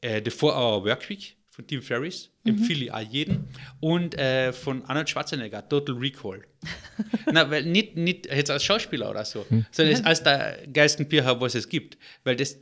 äh, 0.01 0.21
The 0.23 0.31
4-Hour 0.31 0.85
Workweek 0.85 1.37
von 1.49 1.67
Tim 1.67 1.81
Ferriss, 1.81 2.31
mhm. 2.43 2.57
empfehle 2.57 2.85
ich 2.85 2.91
auch 2.91 2.99
jeden. 2.99 3.47
Und 3.79 4.17
äh, 4.17 4.51
von 4.51 4.83
Arnold 4.85 5.09
Schwarzenegger, 5.09 5.67
Total 5.67 5.95
Recall. 5.95 6.43
Na, 7.31 7.49
weil 7.49 7.65
nicht, 7.65 7.95
nicht 7.95 8.25
jetzt 8.25 8.49
als 8.49 8.63
Schauspieler 8.63 9.09
oder 9.09 9.23
so, 9.23 9.45
mhm. 9.49 9.65
sondern 9.71 10.03
als 10.05 10.23
der 10.23 10.65
geilsten 10.71 11.07
Bücher, 11.07 11.39
was 11.39 11.55
es 11.55 11.69
gibt. 11.69 11.97
Weil 12.23 12.35
das, 12.35 12.57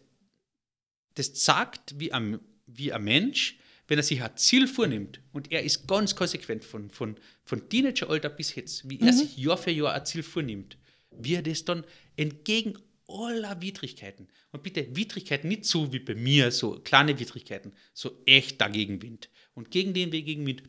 das 1.16 1.32
sagt, 1.44 2.00
wie 2.00 2.12
ein, 2.12 2.40
wie 2.68 2.92
ein 2.92 3.04
Mensch 3.04 3.58
wenn 3.92 4.00
er 4.00 4.04
sich 4.04 4.24
ein 4.24 4.38
Ziel 4.38 4.68
vornimmt 4.68 5.20
und 5.34 5.52
er 5.52 5.64
ist 5.64 5.86
ganz 5.86 6.16
konsequent 6.16 6.64
von, 6.64 6.90
von, 6.92 7.18
von 7.44 7.68
Teenageralter 7.68 8.30
bis 8.30 8.56
jetzt, 8.56 8.90
wie 8.90 8.98
mhm. 8.98 9.08
er 9.08 9.12
sich 9.12 9.36
Jahr 9.36 9.58
für 9.58 9.72
Jahr 9.72 9.92
ein 9.92 10.06
Ziel 10.06 10.24
vornimmt, 10.24 10.78
wie 11.10 11.36
er 11.36 11.42
das 11.42 11.66
dann 11.66 11.84
entgegen 12.16 12.78
aller 13.20 13.62
Widrigkeiten, 13.62 14.28
und 14.52 14.64
bitte 14.64 14.96
Widrigkeiten 14.96 15.48
nicht 15.48 15.66
so 15.66 15.92
wie 15.94 16.00
bei 16.00 16.16
mir, 16.16 16.52
so 16.52 16.80
kleine 16.80 17.20
Widrigkeiten, 17.20 17.74
so 17.94 18.22
echt 18.26 18.60
dagegen 18.62 19.02
Wind. 19.02 19.30
Und 19.54 19.72
gegen 19.72 19.94
den 19.94 20.12
Weg 20.12 20.26
gegen 20.26 20.46
Wind, 20.46 20.64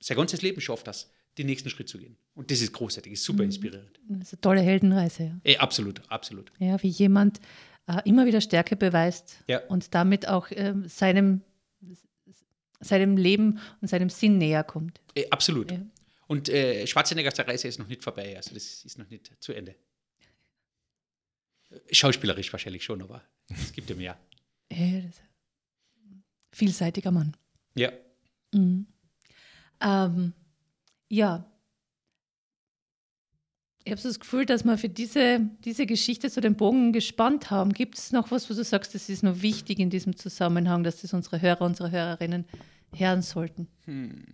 sein 0.00 0.16
ganzes 0.16 0.42
Leben 0.42 0.60
schafft 0.60 0.86
das, 0.86 1.10
den 1.38 1.46
nächsten 1.46 1.70
Schritt 1.70 1.88
zu 1.88 1.98
gehen. 1.98 2.16
Und 2.34 2.50
das 2.50 2.60
ist 2.60 2.72
großartig, 2.72 3.12
ist 3.12 3.24
super 3.24 3.42
mhm. 3.42 3.50
inspirierend. 3.50 4.00
Das 4.08 4.28
ist 4.28 4.34
eine 4.34 4.40
tolle 4.40 4.60
Heldenreise. 4.60 5.24
Ja. 5.24 5.40
Ey, 5.44 5.56
absolut, 5.56 6.00
absolut. 6.10 6.52
Ja, 6.58 6.82
wie 6.82 6.88
jemand 6.88 7.40
äh, 7.86 8.00
immer 8.04 8.26
wieder 8.26 8.40
Stärke 8.40 8.76
beweist 8.76 9.38
ja. 9.48 9.58
und 9.66 9.94
damit 9.94 10.28
auch 10.28 10.50
äh, 10.50 10.74
seinem 10.86 11.42
seinem 12.80 13.16
Leben 13.16 13.58
und 13.80 13.88
seinem 13.88 14.10
Sinn 14.10 14.38
näher 14.38 14.64
kommt. 14.64 15.00
Äh, 15.14 15.28
absolut. 15.30 15.70
Ja. 15.70 15.80
Und 16.26 16.48
äh, 16.48 16.86
Schwarzeneggers 16.86 17.38
Reise 17.38 17.68
ist 17.68 17.78
noch 17.78 17.86
nicht 17.86 18.02
vorbei, 18.02 18.36
also 18.36 18.52
das 18.52 18.84
ist 18.84 18.98
noch 18.98 19.08
nicht 19.08 19.30
zu 19.40 19.52
Ende. 19.52 19.76
Schauspielerisch 21.90 22.52
wahrscheinlich 22.52 22.84
schon, 22.84 23.02
aber 23.02 23.22
es 23.48 23.72
gibt 23.72 23.88
ja 23.90 23.96
mehr. 23.96 24.18
Ja, 24.70 25.02
vielseitiger 26.56 27.10
Mann. 27.10 27.36
Ja. 27.74 27.92
Mhm. 28.52 28.86
Ähm, 29.80 30.32
ja. 31.08 31.50
Ich 33.84 33.92
habe 33.92 34.00
so 34.00 34.08
das 34.08 34.18
Gefühl, 34.18 34.46
dass 34.46 34.64
wir 34.64 34.78
für 34.78 34.88
diese, 34.88 35.48
diese 35.64 35.86
Geschichte 35.86 36.28
so 36.28 36.40
den 36.40 36.56
Bogen 36.56 36.92
gespannt 36.92 37.50
haben. 37.50 37.72
Gibt 37.72 37.96
es 37.96 38.10
noch 38.10 38.32
was, 38.32 38.50
wo 38.50 38.54
du 38.54 38.64
sagst, 38.64 38.94
das 38.94 39.08
ist 39.08 39.22
noch 39.22 39.42
wichtig 39.42 39.78
in 39.78 39.90
diesem 39.90 40.16
Zusammenhang, 40.16 40.82
dass 40.82 41.02
das 41.02 41.12
unsere 41.12 41.40
Hörer, 41.40 41.60
unsere 41.62 41.92
Hörerinnen 41.92 42.46
hören 42.92 43.22
sollten? 43.22 43.68
Hm. 43.84 44.24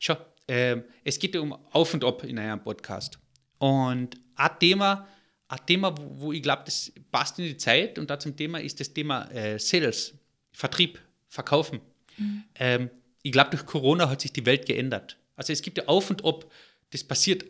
Schau, 0.00 0.16
äh, 0.48 0.78
es 1.04 1.18
geht 1.18 1.36
um 1.36 1.52
Auf 1.52 1.94
und 1.94 2.04
Ab 2.04 2.24
in 2.24 2.38
einem 2.38 2.60
Podcast. 2.60 3.18
Und 3.58 4.18
ein 4.34 4.58
Thema, 4.58 5.06
ein 5.48 5.66
Thema 5.66 5.96
wo, 5.96 6.20
wo 6.20 6.32
ich 6.32 6.42
glaube, 6.42 6.62
das 6.64 6.92
passt 7.10 7.38
in 7.38 7.46
die 7.46 7.56
Zeit 7.56 7.98
und 7.98 8.10
da 8.10 8.18
zum 8.18 8.36
Thema 8.36 8.58
ist 8.58 8.80
das 8.80 8.92
Thema 8.92 9.30
äh, 9.30 9.58
Sales, 9.58 10.14
Vertrieb, 10.52 10.98
Verkaufen. 11.28 11.80
Mhm. 12.16 12.44
Ähm, 12.56 12.90
ich 13.22 13.32
glaube, 13.32 13.50
durch 13.50 13.66
Corona 13.66 14.08
hat 14.08 14.20
sich 14.20 14.32
die 14.32 14.46
Welt 14.46 14.66
geändert. 14.66 15.18
Also 15.34 15.52
es 15.52 15.62
gibt 15.62 15.78
ja 15.78 15.86
Auf 15.86 16.10
und 16.10 16.24
Ab, 16.24 16.50
das 16.90 17.04
passiert, 17.04 17.44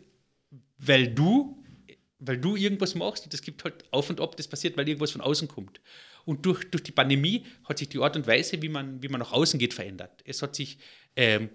weil 0.77 1.07
du, 1.07 1.63
weil 2.19 2.37
du 2.37 2.55
irgendwas 2.55 2.95
machst 2.95 3.25
und 3.25 3.33
es 3.33 3.41
gibt 3.41 3.63
halt 3.63 3.85
Auf 3.91 4.09
und 4.09 4.19
Ab, 4.19 4.35
das 4.35 4.47
passiert, 4.47 4.75
weil 4.77 4.87
irgendwas 4.87 5.11
von 5.11 5.21
außen 5.21 5.47
kommt. 5.47 5.79
Und 6.25 6.45
durch, 6.45 6.69
durch 6.69 6.83
die 6.83 6.91
Pandemie 6.91 7.45
hat 7.63 7.77
sich 7.77 7.87
die 7.87 7.99
Art 7.99 8.15
und 8.17 8.27
Weise, 8.27 8.61
wie 8.61 8.69
man, 8.69 9.01
wie 9.01 9.07
man 9.07 9.19
nach 9.19 9.31
außen 9.31 9.57
geht, 9.59 9.73
verändert. 9.73 10.21
Es 10.25 10.41
hat 10.41 10.55
sich 10.55 10.77
ähm, 11.15 11.49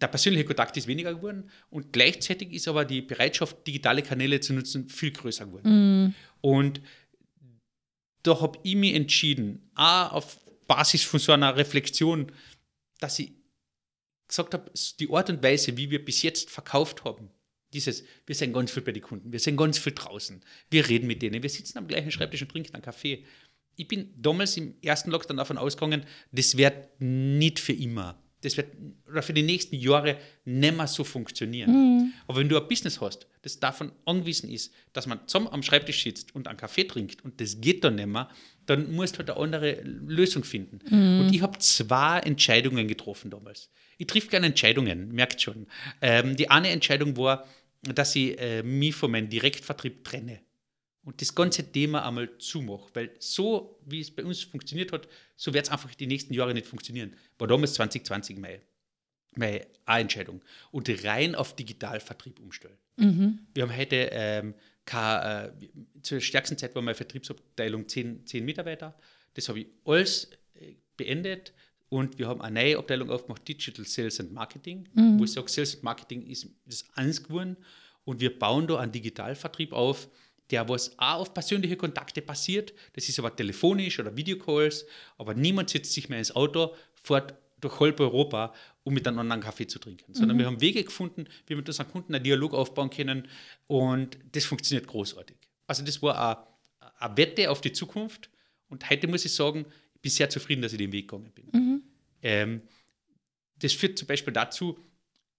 der 0.00 0.08
persönliche 0.08 0.44
Kontakt 0.44 0.76
ist 0.76 0.86
weniger 0.86 1.14
geworden 1.14 1.50
und 1.70 1.92
gleichzeitig 1.92 2.52
ist 2.52 2.66
aber 2.68 2.84
die 2.84 3.02
Bereitschaft, 3.02 3.66
digitale 3.66 4.02
Kanäle 4.02 4.40
zu 4.40 4.52
nutzen, 4.54 4.88
viel 4.88 5.12
größer 5.12 5.46
geworden. 5.46 6.06
Mm. 6.06 6.14
Und 6.40 6.80
da 8.22 8.40
habe 8.40 8.58
ich 8.62 8.74
mich 8.74 8.94
entschieden, 8.94 9.70
auch 9.74 10.12
auf 10.12 10.38
Basis 10.66 11.02
von 11.02 11.20
so 11.20 11.32
einer 11.32 11.56
Reflexion, 11.56 12.32
dass 13.00 13.18
ich 13.18 13.32
gesagt 14.28 14.54
habe, 14.54 14.70
die 14.98 15.10
Art 15.10 15.28
und 15.28 15.42
Weise, 15.42 15.76
wie 15.76 15.90
wir 15.90 16.04
bis 16.04 16.22
jetzt 16.22 16.50
verkauft 16.50 17.04
haben, 17.04 17.30
dieses, 17.72 18.04
wir 18.26 18.34
sind 18.34 18.52
ganz 18.52 18.70
viel 18.70 18.82
bei 18.82 18.92
den 18.92 19.02
Kunden, 19.02 19.32
wir 19.32 19.40
sind 19.40 19.56
ganz 19.56 19.78
viel 19.78 19.92
draußen, 19.92 20.42
wir 20.70 20.88
reden 20.88 21.06
mit 21.06 21.22
denen, 21.22 21.42
wir 21.42 21.50
sitzen 21.50 21.78
am 21.78 21.88
gleichen 21.88 22.10
Schreibtisch 22.10 22.42
und 22.42 22.50
trinken 22.50 22.74
einen 22.74 22.82
Kaffee. 22.82 23.24
Ich 23.76 23.88
bin 23.88 24.12
damals 24.16 24.56
im 24.56 24.74
ersten 24.82 25.10
Lockdown 25.10 25.38
davon 25.38 25.58
ausgegangen, 25.58 26.04
das 26.30 26.56
wird 26.56 26.88
nicht 27.00 27.58
für 27.58 27.72
immer 27.72 28.21
das 28.42 28.56
wird 28.56 28.68
für 29.20 29.32
die 29.32 29.42
nächsten 29.42 29.76
Jahre 29.76 30.18
nicht 30.44 30.76
mehr 30.76 30.86
so 30.86 31.04
funktionieren. 31.04 31.70
Mhm. 31.70 32.12
Aber 32.26 32.40
wenn 32.40 32.48
du 32.48 32.60
ein 32.60 32.68
Business 32.68 33.00
hast, 33.00 33.26
das 33.42 33.58
davon 33.58 33.92
angewiesen 34.04 34.50
ist, 34.50 34.72
dass 34.92 35.06
man 35.06 35.20
zusammen 35.26 35.48
am 35.48 35.62
Schreibtisch 35.62 36.02
sitzt 36.02 36.34
und 36.34 36.48
einen 36.48 36.58
Kaffee 36.58 36.84
trinkt 36.84 37.24
und 37.24 37.40
das 37.40 37.60
geht 37.60 37.84
dann 37.84 37.96
nicht 37.96 38.06
mehr, 38.06 38.28
dann 38.66 38.92
musst 38.92 39.14
du 39.14 39.18
halt 39.18 39.30
eine 39.30 39.40
andere 39.40 39.80
Lösung 39.82 40.44
finden. 40.44 40.80
Mhm. 40.88 41.20
Und 41.20 41.34
ich 41.34 41.42
habe 41.42 41.58
zwei 41.58 42.18
Entscheidungen 42.20 42.86
getroffen 42.88 43.30
damals. 43.30 43.70
Ich 43.98 44.06
triff 44.06 44.28
gerne 44.28 44.46
Entscheidungen, 44.46 45.12
merkt 45.12 45.40
schon. 45.40 45.66
Ähm, 46.00 46.36
die 46.36 46.50
eine 46.50 46.68
Entscheidung 46.70 47.16
war, 47.16 47.46
dass 47.82 48.14
ich 48.16 48.38
äh, 48.40 48.62
mich 48.62 48.94
von 48.94 49.10
meinem 49.10 49.28
Direktvertrieb 49.28 50.04
trenne 50.04 50.40
und 51.04 51.20
das 51.20 51.34
ganze 51.34 51.70
Thema 51.70 52.06
einmal 52.06 52.38
zumache. 52.38 52.88
Weil 52.94 53.10
so, 53.18 53.78
wie 53.86 54.00
es 54.00 54.10
bei 54.10 54.24
uns 54.24 54.42
funktioniert 54.42 54.92
hat, 54.92 55.08
so 55.36 55.52
wird 55.52 55.66
es 55.66 55.72
einfach 55.72 55.94
die 55.94 56.06
nächsten 56.06 56.32
Jahre 56.34 56.54
nicht 56.54 56.66
funktionieren. 56.66 57.16
War 57.38 57.48
damals 57.48 57.74
2020 57.74 58.38
meine, 58.38 58.60
meine 59.34 59.66
Entscheidung. 59.86 60.42
Und 60.70 60.88
rein 61.04 61.34
auf 61.34 61.56
Digitalvertrieb 61.56 62.38
umstellen. 62.40 62.76
Mhm. 62.96 63.40
Wir 63.54 63.64
haben 63.64 63.76
heute 63.76 64.08
ähm, 64.12 64.54
keine, 64.84 65.52
äh, 65.60 65.68
zur 66.02 66.20
stärksten 66.20 66.56
Zeit 66.56 66.74
war 66.74 66.82
meine 66.82 66.94
Vertriebsabteilung 66.94 67.88
10, 67.88 68.26
10 68.26 68.44
Mitarbeiter. 68.44 68.94
Das 69.34 69.48
habe 69.48 69.60
ich 69.60 69.66
alles 69.84 70.30
äh, 70.54 70.74
beendet. 70.96 71.52
Und 71.88 72.18
wir 72.18 72.26
haben 72.28 72.40
eine 72.40 72.60
neue 72.60 72.78
Abteilung 72.78 73.10
aufgemacht, 73.10 73.46
Digital 73.46 73.84
Sales 73.84 74.18
and 74.18 74.32
Marketing, 74.32 74.88
mhm. 74.94 75.18
wo 75.18 75.24
ich 75.24 75.32
sage, 75.32 75.50
Sales 75.50 75.74
and 75.74 75.82
Marketing 75.82 76.26
ist 76.26 76.48
das 76.64 76.84
eins 76.94 77.22
geworden. 77.22 77.56
Und 78.04 78.20
wir 78.20 78.38
bauen 78.38 78.66
da 78.66 78.78
einen 78.78 78.92
Digitalvertrieb 78.92 79.72
auf, 79.72 80.08
der 80.52 80.68
was 80.68 80.96
auch 80.98 81.20
auf 81.20 81.34
persönliche 81.34 81.76
Kontakte 81.76 82.22
basiert. 82.22 82.72
Das 82.92 83.08
ist 83.08 83.18
aber 83.18 83.34
telefonisch 83.34 83.98
oder 83.98 84.14
Videocalls, 84.16 84.86
aber 85.18 85.34
niemand 85.34 85.70
setzt 85.70 85.92
sich 85.92 86.08
mehr 86.08 86.18
ins 86.18 86.36
Auto, 86.36 86.74
fährt 87.02 87.34
durch 87.60 87.80
halb 87.80 87.98
Europa, 88.00 88.52
um 88.84 88.92
miteinander 88.92 89.32
einen 89.34 89.42
Kaffee 89.42 89.66
zu 89.66 89.78
trinken. 89.78 90.12
Sondern 90.14 90.36
mhm. 90.36 90.40
wir 90.40 90.46
haben 90.46 90.60
Wege 90.60 90.84
gefunden, 90.84 91.24
wie 91.46 91.50
wir 91.50 91.56
mit 91.56 91.68
unseren 91.68 91.88
Kunden 91.88 92.14
einen 92.14 92.22
Dialog 92.22 92.54
aufbauen 92.54 92.90
können 92.90 93.28
und 93.66 94.18
das 94.32 94.44
funktioniert 94.44 94.86
großartig. 94.86 95.36
Also 95.66 95.84
das 95.84 96.02
war 96.02 96.48
eine, 96.98 97.16
Wette 97.16 97.50
auf 97.50 97.60
die 97.60 97.72
Zukunft 97.72 98.30
und 98.68 98.88
heute 98.90 99.08
muss 99.08 99.24
ich 99.24 99.34
sagen, 99.34 99.64
ich 99.94 100.00
bin 100.02 100.10
sehr 100.10 100.28
zufrieden, 100.28 100.62
dass 100.62 100.72
ich 100.72 100.78
den 100.78 100.92
Weg 100.92 101.08
gegangen 101.08 101.32
bin. 101.32 101.46
Mhm. 101.52 101.82
Ähm, 102.22 102.62
das 103.58 103.72
führt 103.72 103.98
zum 103.98 104.06
Beispiel 104.06 104.32
dazu, 104.32 104.78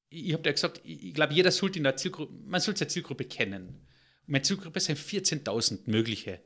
ich 0.09 0.33
habe 0.33 0.43
ja 0.45 0.51
gesagt, 0.51 0.81
ich 0.83 1.13
glaube, 1.13 1.33
jeder 1.33 1.51
sollte 1.51 1.79
in 1.79 1.83
der 1.83 1.97
Zielgruppe, 1.97 2.33
man 2.45 2.61
sollte 2.61 2.79
seine 2.79 2.89
Zielgruppe 2.89 3.25
kennen. 3.25 3.85
Meine 4.25 4.41
Zielgruppe 4.41 4.79
sind 4.79 4.97
14.000 4.97 5.81
mögliche 5.85 6.41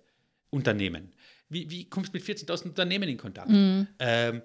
Unternehmen. 0.50 1.14
Wie, 1.50 1.70
wie 1.70 1.90
kommst 1.90 2.14
du 2.14 2.18
mit 2.18 2.26
14.000 2.26 2.66
Unternehmen 2.66 3.10
in 3.10 3.18
Kontakt? 3.18 3.50
Mhm. 3.50 3.88
Ähm, 4.00 4.42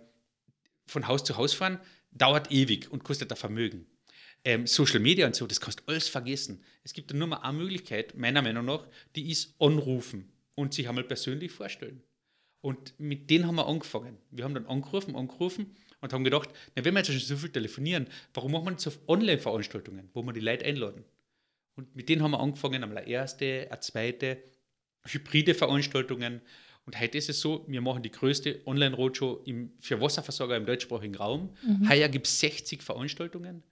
von 0.87 1.09
Haus 1.09 1.25
zu 1.25 1.37
Haus 1.37 1.55
fahren 1.55 1.79
dauert 2.11 2.51
ewig 2.51 2.91
und 2.91 3.05
kostet 3.05 3.31
ein 3.31 3.37
Vermögen. 3.37 3.87
Ähm, 4.45 4.67
Social 4.67 5.01
Media 5.01 5.27
und 5.27 5.37
so, 5.37 5.47
das 5.47 5.61
kannst 5.61 5.81
du 5.81 5.85
alles 5.87 6.09
vergessen. 6.09 6.63
Es 6.83 6.93
gibt 6.93 7.13
nur 7.15 7.29
mal 7.29 7.39
eine 7.39 7.59
Möglichkeit, 7.59 8.17
meiner 8.17 8.43
Meinung 8.43 8.65
nach, 8.65 8.87
die 9.15 9.31
ist 9.31 9.55
anrufen 9.61 10.33
und 10.55 10.75
sich 10.75 10.89
einmal 10.89 11.05
persönlich 11.05 11.53
vorstellen. 11.53 12.03
Und 12.61 12.99
mit 12.99 13.31
denen 13.31 13.47
haben 13.47 13.57
wir 13.57 13.67
angefangen. 13.67 14.19
Wir 14.31 14.45
haben 14.45 14.55
dann 14.55 14.67
angerufen, 14.67 15.17
angerufen 15.17 15.75
und 16.01 16.13
haben 16.13 16.25
gedacht, 16.25 16.51
na, 16.75 16.85
wenn 16.85 16.95
wir 16.95 17.01
jetzt 17.01 17.11
schon 17.11 17.19
so 17.19 17.37
viel 17.37 17.51
telefonieren, 17.51 18.07
warum 18.35 18.53
machen 18.53 18.67
wir 18.67 18.71
nicht 18.73 18.81
so 18.81 18.93
Online-Veranstaltungen, 19.09 20.11
wo 20.13 20.23
wir 20.23 20.33
die 20.33 20.41
Leute 20.41 20.65
einladen? 20.65 21.05
Und 21.75 21.97
mit 21.97 22.09
denen 22.09 22.23
haben 22.23 22.33
wir 22.33 22.41
angefangen, 22.41 22.83
einmal 22.83 22.99
eine 22.99 23.09
erste, 23.09 23.69
eine 23.71 23.81
zweite, 23.81 24.43
hybride 25.07 25.55
Veranstaltungen. 25.55 26.43
Und 26.85 27.01
heute 27.01 27.19
ist 27.19 27.29
es 27.29 27.41
so, 27.41 27.65
wir 27.69 27.81
machen 27.81 28.03
die 28.03 28.11
größte 28.11 28.63
Online-Roadshow 28.67 29.45
für 29.81 30.01
Wasserversorger 30.01 30.57
im 30.57 30.67
deutschsprachigen 30.67 31.15
Raum. 31.15 31.55
Mhm. 31.67 31.89
Heuer 31.89 32.09
gibt 32.09 32.27
es 32.27 32.41
60 32.41 32.83
Veranstaltungen 32.83 33.63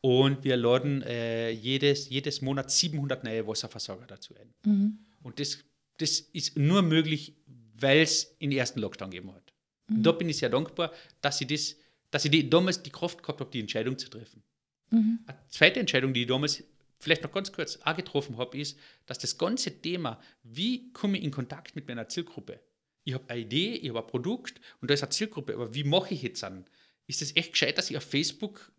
und 0.00 0.44
wir 0.44 0.56
laden 0.56 1.02
äh, 1.02 1.50
jedes, 1.50 2.08
jedes 2.08 2.40
Monat 2.40 2.70
700 2.70 3.24
neue 3.24 3.46
Wasserversorger 3.46 4.06
dazu 4.06 4.34
ein. 4.36 4.54
Mhm. 4.64 4.98
Und 5.22 5.40
das, 5.40 5.58
das 5.98 6.20
ist 6.20 6.56
nur 6.56 6.82
möglich, 6.82 7.36
weil 7.76 8.00
es 8.00 8.38
den 8.38 8.52
ersten 8.52 8.80
Lockdown 8.80 9.10
gegeben 9.10 9.32
hat. 9.34 9.52
Mhm. 9.88 10.02
Da 10.02 10.12
bin 10.12 10.28
ich 10.28 10.38
sehr 10.38 10.48
dankbar, 10.48 10.92
dass 11.20 11.40
ich, 11.40 11.48
das, 11.48 11.76
dass 12.10 12.24
ich 12.24 12.30
die, 12.30 12.48
damals 12.48 12.82
die 12.82 12.90
Kraft 12.90 13.22
gehabt 13.22 13.40
habe, 13.40 13.50
die 13.50 13.60
Entscheidung 13.60 13.98
zu 13.98 14.08
treffen. 14.08 14.42
Mhm. 14.90 15.20
Eine 15.26 15.38
zweite 15.48 15.80
Entscheidung, 15.80 16.14
die 16.14 16.22
ich 16.22 16.28
damals 16.28 16.62
vielleicht 17.00 17.22
noch 17.22 17.32
ganz 17.32 17.50
kurz 17.50 17.78
auch 17.82 17.96
getroffen 17.96 18.36
habe, 18.36 18.58
ist, 18.58 18.78
dass 19.06 19.18
das 19.18 19.36
ganze 19.38 19.80
Thema, 19.80 20.20
wie 20.42 20.92
komme 20.92 21.18
ich 21.18 21.24
in 21.24 21.30
Kontakt 21.30 21.74
mit 21.74 21.88
meiner 21.88 22.08
Zielgruppe? 22.08 22.60
Ich 23.04 23.14
habe 23.14 23.28
eine 23.28 23.40
Idee, 23.40 23.74
ich 23.74 23.88
habe 23.88 24.00
ein 24.00 24.06
Produkt 24.06 24.60
und 24.80 24.90
da 24.90 24.94
ist 24.94 25.02
eine 25.02 25.10
Zielgruppe, 25.10 25.54
aber 25.54 25.74
wie 25.74 25.84
mache 25.84 26.14
ich 26.14 26.22
jetzt 26.22 26.44
an? 26.44 26.66
Ist 27.06 27.22
es 27.22 27.34
echt 27.34 27.52
gescheit, 27.52 27.78
dass 27.78 27.90
ich 27.90 27.96
auf 27.96 28.04
Facebook 28.04 28.70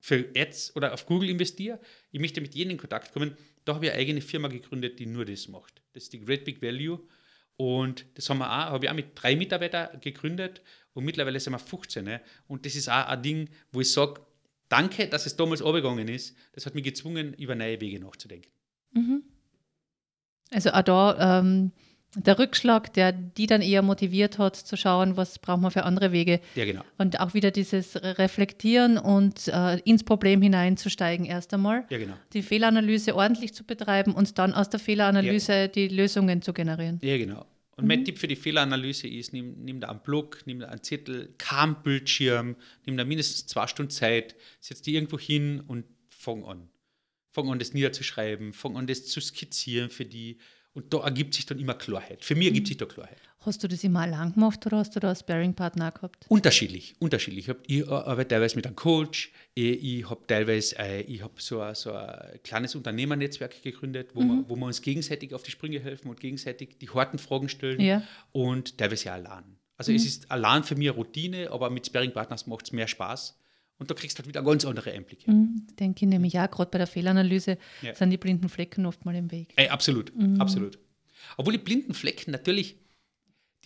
für 0.00 0.28
Ads 0.34 0.74
oder 0.74 0.94
auf 0.94 1.06
Google 1.06 1.28
investiere? 1.28 1.78
Ich 2.10 2.20
möchte 2.20 2.40
mit 2.40 2.54
jenen 2.54 2.72
in 2.72 2.78
Kontakt 2.78 3.12
kommen. 3.12 3.36
Da 3.64 3.74
habe 3.74 3.86
ich 3.86 3.92
eine 3.92 4.00
eigene 4.00 4.20
Firma 4.22 4.48
gegründet, 4.48 4.98
die 4.98 5.06
nur 5.06 5.24
das 5.24 5.46
macht. 5.46 5.82
Das 5.92 6.04
ist 6.04 6.12
die 6.14 6.24
Great 6.24 6.44
Big 6.44 6.62
Value. 6.62 7.00
Und 7.56 8.06
das 8.14 8.30
haben 8.30 8.38
wir 8.38 8.46
auch, 8.46 8.70
habe 8.72 8.86
ich 8.86 8.90
auch 8.90 8.94
mit 8.94 9.10
drei 9.14 9.36
Mitarbeitern 9.36 10.00
gegründet 10.00 10.62
und 10.94 11.04
mittlerweile 11.04 11.38
sind 11.38 11.52
wir 11.52 11.58
15. 11.58 12.04
Ne? 12.04 12.20
Und 12.46 12.64
das 12.64 12.76
ist 12.76 12.88
auch 12.88 13.06
ein 13.06 13.22
Ding, 13.22 13.50
wo 13.72 13.80
ich 13.80 13.92
sage, 13.92 14.20
danke, 14.68 15.08
dass 15.08 15.26
es 15.26 15.36
damals 15.36 15.62
abgegangen 15.62 16.08
ist. 16.08 16.36
Das 16.52 16.66
hat 16.66 16.74
mich 16.74 16.84
gezwungen, 16.84 17.34
über 17.34 17.54
neue 17.54 17.80
Wege 17.80 18.00
nachzudenken. 18.00 18.50
Mhm. 18.92 19.22
Also 20.50 20.70
auch 20.70 20.82
da 20.82 21.40
ähm, 21.40 21.72
der 22.14 22.38
Rückschlag, 22.38 22.92
der 22.94 23.12
die 23.12 23.46
dann 23.46 23.60
eher 23.60 23.82
motiviert 23.82 24.38
hat, 24.38 24.56
zu 24.56 24.76
schauen, 24.76 25.16
was 25.16 25.38
brauchen 25.38 25.62
wir 25.62 25.70
für 25.70 25.84
andere 25.84 26.10
Wege. 26.10 26.40
Ja, 26.54 26.64
genau. 26.64 26.82
Und 26.96 27.20
auch 27.20 27.34
wieder 27.34 27.50
dieses 27.50 27.96
Reflektieren 28.02 28.96
und 28.96 29.48
äh, 29.48 29.78
ins 29.80 30.04
Problem 30.04 30.40
hineinzusteigen 30.40 31.26
erst 31.26 31.52
einmal. 31.52 31.84
Ja, 31.90 31.98
genau. 31.98 32.14
Die 32.32 32.42
Fehleranalyse 32.42 33.14
ordentlich 33.14 33.52
zu 33.52 33.64
betreiben 33.64 34.14
und 34.14 34.38
dann 34.38 34.54
aus 34.54 34.70
der 34.70 34.80
Fehleranalyse 34.80 35.52
ja. 35.52 35.68
die 35.68 35.88
Lösungen 35.88 36.40
zu 36.40 36.54
generieren. 36.54 36.98
Ja, 37.02 37.18
genau. 37.18 37.44
Und 37.78 37.84
mhm. 37.84 37.88
mein 37.88 38.04
Tipp 38.04 38.18
für 38.18 38.26
die 38.26 38.36
Fehleranalyse 38.36 39.06
ist, 39.06 39.32
nimm, 39.32 39.54
nimm 39.64 39.80
da 39.80 39.88
einen 39.88 40.02
Block, 40.02 40.42
nimm 40.46 40.58
da 40.58 40.66
einen 40.66 40.82
Zettel, 40.82 41.32
kein 41.38 41.80
Bildschirm, 41.82 42.56
nimm 42.84 42.96
da 42.96 43.04
mindestens 43.04 43.46
zwei 43.46 43.68
Stunden 43.68 43.90
Zeit, 43.90 44.34
setz 44.60 44.82
die 44.82 44.94
irgendwo 44.94 45.16
hin 45.18 45.60
und 45.60 45.84
fang 46.08 46.44
an. 46.44 46.68
Fang 47.30 47.48
an, 47.50 47.60
das 47.60 47.74
niederzuschreiben, 47.74 48.52
fang 48.52 48.76
an, 48.76 48.88
das 48.88 49.06
zu 49.06 49.20
skizzieren 49.20 49.90
für 49.90 50.04
die. 50.04 50.38
Und 50.72 50.92
da 50.92 51.04
ergibt 51.04 51.34
sich 51.34 51.46
dann 51.46 51.60
immer 51.60 51.74
Klarheit. 51.74 52.24
Für 52.24 52.34
mich 52.34 52.48
ergibt 52.48 52.66
mhm. 52.66 52.68
sich 52.68 52.76
da 52.78 52.86
Klarheit. 52.86 53.20
Hast 53.40 53.62
du 53.62 53.68
das 53.68 53.84
immer 53.84 54.00
allein 54.00 54.32
gemacht 54.32 54.66
oder 54.66 54.78
hast 54.78 54.96
du 54.96 55.00
da 55.00 55.08
einen 55.08 55.16
Sparring-Partner 55.16 55.92
gehabt? 55.92 56.26
Unterschiedlich, 56.28 56.96
unterschiedlich. 56.98 57.48
Ich, 57.48 57.82
ich 57.82 57.88
arbeite 57.88 58.28
teilweise 58.28 58.56
mit 58.56 58.66
einem 58.66 58.74
Coach, 58.74 59.30
ich, 59.54 59.82
ich 59.82 60.10
habe 60.10 60.26
teilweise 60.26 60.76
äh, 60.78 61.02
ich 61.02 61.22
hab 61.22 61.40
so, 61.40 61.60
ein, 61.60 61.74
so 61.76 61.92
ein 61.92 62.40
kleines 62.42 62.74
Unternehmernetzwerk 62.74 63.62
gegründet, 63.62 64.10
wo, 64.14 64.22
mhm. 64.22 64.28
wir, 64.28 64.48
wo 64.48 64.56
wir 64.56 64.66
uns 64.66 64.82
gegenseitig 64.82 65.34
auf 65.34 65.44
die 65.44 65.52
Sprünge 65.52 65.78
helfen 65.78 66.08
und 66.08 66.18
gegenseitig 66.18 66.78
die 66.80 66.90
harten 66.90 67.18
Fragen 67.18 67.48
stellen 67.48 67.80
ja. 67.80 68.02
und 68.32 68.76
teilweise 68.76 69.06
ja 69.06 69.14
allein. 69.14 69.44
Also 69.76 69.92
mhm. 69.92 69.96
es 69.96 70.06
ist 70.06 70.30
allein 70.30 70.64
für 70.64 70.74
mich 70.74 70.88
eine 70.88 70.96
Routine, 70.96 71.50
aber 71.52 71.70
mit 71.70 71.86
Sparring-Partners 71.86 72.48
macht 72.48 72.66
es 72.66 72.72
mehr 72.72 72.88
Spaß 72.88 73.38
Und 73.78 73.88
da 73.88 73.94
kriegst 73.94 74.18
du 74.18 74.22
halt 74.22 74.28
wieder 74.28 74.42
ganz 74.42 74.64
andere 74.64 74.90
Einblicke. 74.90 75.30
Mhm, 75.30 75.68
denke 75.78 76.04
ich 76.04 76.08
nämlich 76.08 76.38
auch, 76.40 76.50
gerade 76.50 76.70
bei 76.70 76.78
der 76.78 76.88
Fehlanalyse 76.88 77.56
ja. 77.82 77.94
sind 77.94 78.10
die 78.10 78.16
blinden 78.16 78.48
Flecken 78.48 78.84
oft 78.84 79.04
mal 79.04 79.14
im 79.14 79.30
Weg. 79.30 79.52
Ey, 79.54 79.68
absolut, 79.68 80.12
mhm. 80.16 80.40
absolut. 80.40 80.78
Obwohl 81.36 81.52
die 81.52 81.60
blinden 81.60 81.94
Flecken 81.94 82.32
natürlich, 82.32 82.76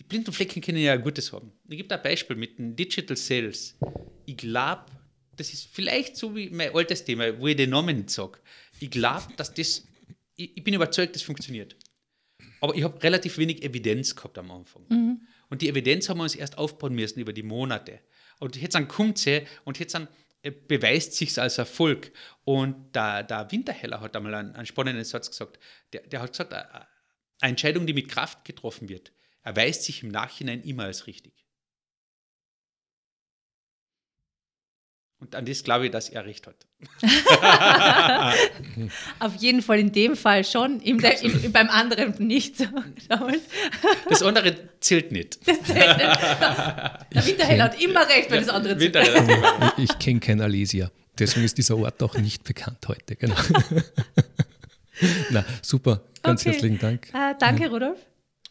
die 0.03 0.09
blinden 0.09 0.33
Flecken 0.33 0.61
können 0.61 0.79
ja 0.79 0.95
Gutes 0.97 1.31
haben. 1.31 1.51
Ich 1.69 1.77
gebe 1.77 1.87
da 1.87 1.95
ein 1.95 2.03
Beispiel 2.03 2.35
mit 2.35 2.59
den 2.59 2.75
Digital 2.75 3.15
Sales. 3.15 3.77
Ich 4.25 4.37
glaube, 4.37 4.85
das 5.35 5.53
ist 5.53 5.69
vielleicht 5.71 6.17
so 6.17 6.35
wie 6.35 6.49
mein 6.49 6.75
altes 6.75 7.05
Thema, 7.05 7.37
wo 7.39 7.47
ich 7.47 7.55
den 7.55 7.69
Namen 7.69 7.97
nicht 7.97 8.09
sage. 8.09 8.39
Ich 8.79 8.91
glaube, 8.91 9.33
dass 9.37 9.53
das, 9.53 9.87
ich, 10.35 10.57
ich, 10.57 10.63
bin 10.63 10.73
überzeugt, 10.73 11.15
das 11.15 11.21
funktioniert. 11.21 11.75
Aber 12.59 12.75
ich 12.75 12.83
habe 12.83 13.01
relativ 13.01 13.37
wenig 13.37 13.63
Evidenz 13.63 14.15
gehabt 14.15 14.37
am 14.37 14.51
Anfang. 14.51 14.83
Mhm. 14.89 15.21
Und 15.49 15.61
die 15.61 15.69
Evidenz 15.69 16.09
haben 16.09 16.17
wir 16.17 16.23
uns 16.23 16.35
erst 16.35 16.57
aufbauen 16.57 16.93
müssen 16.93 17.19
über 17.19 17.33
die 17.33 17.43
Monate. 17.43 17.99
Und 18.39 18.55
jetzt 18.55 18.75
dann 18.75 18.87
kommt 18.87 19.17
sie 19.17 19.43
und 19.63 19.79
jetzt 19.79 19.95
dann 19.95 20.07
äh, 20.41 20.51
beweist 20.51 21.13
sich 21.13 21.39
als 21.39 21.57
Erfolg. 21.57 22.11
Und 22.43 22.93
der, 22.95 23.23
der 23.23 23.51
Winterheller 23.51 24.01
hat 24.01 24.15
einmal 24.15 24.35
einen, 24.35 24.55
einen 24.55 24.65
spannenden 24.65 25.05
Satz 25.05 25.29
gesagt. 25.29 25.59
Der, 25.93 26.01
der 26.01 26.21
hat 26.21 26.31
gesagt, 26.31 26.53
eine 26.53 26.87
Entscheidung, 27.41 27.85
die 27.85 27.93
mit 27.93 28.09
Kraft 28.09 28.45
getroffen 28.45 28.89
wird, 28.89 29.11
erweist 29.43 29.83
sich 29.83 30.03
im 30.03 30.09
Nachhinein 30.09 30.61
immer 30.63 30.83
als 30.83 31.07
richtig. 31.07 31.33
Und 35.23 35.35
an 35.35 35.45
das 35.45 35.63
glaube 35.63 35.85
ich, 35.85 35.91
dass 35.91 36.09
er 36.09 36.25
recht 36.25 36.47
hat. 36.47 36.67
Auf 39.19 39.35
jeden 39.35 39.61
Fall 39.61 39.79
in 39.79 39.93
dem 39.93 40.17
Fall 40.17 40.43
schon, 40.43 40.81
im, 40.81 40.99
im, 40.99 41.51
beim 41.53 41.69
anderen 41.69 42.13
nicht 42.27 42.57
so. 42.57 42.65
das 44.09 44.21
andere 44.21 44.53
zählt 44.81 45.13
nicht. 45.13 45.39
Das 45.45 45.63
zählt 45.63 45.97
nicht. 45.97 46.19
Der 47.13 47.25
Winterhell 47.25 47.61
hat 47.61 47.81
immer 47.81 48.05
recht, 48.09 48.29
wenn 48.31 48.41
das 48.41 48.49
andere 48.49 48.77
zählt. 48.77 48.97
Ich, 49.77 49.83
ich 49.91 49.99
kenne 49.99 50.19
keinen 50.19 50.41
Alesia. 50.41 50.91
Deswegen 51.17 51.45
ist 51.45 51.57
dieser 51.57 51.77
Ort 51.77 52.03
auch 52.03 52.15
nicht 52.15 52.43
bekannt 52.43 52.85
heute. 52.89 53.15
Genau. 53.15 53.35
Na, 55.29 55.45
super. 55.61 56.01
Ganz 56.21 56.41
okay. 56.41 56.51
herzlichen 56.51 56.79
Dank. 56.79 57.07
Uh, 57.13 57.33
danke, 57.39 57.69
Rudolf. 57.69 57.97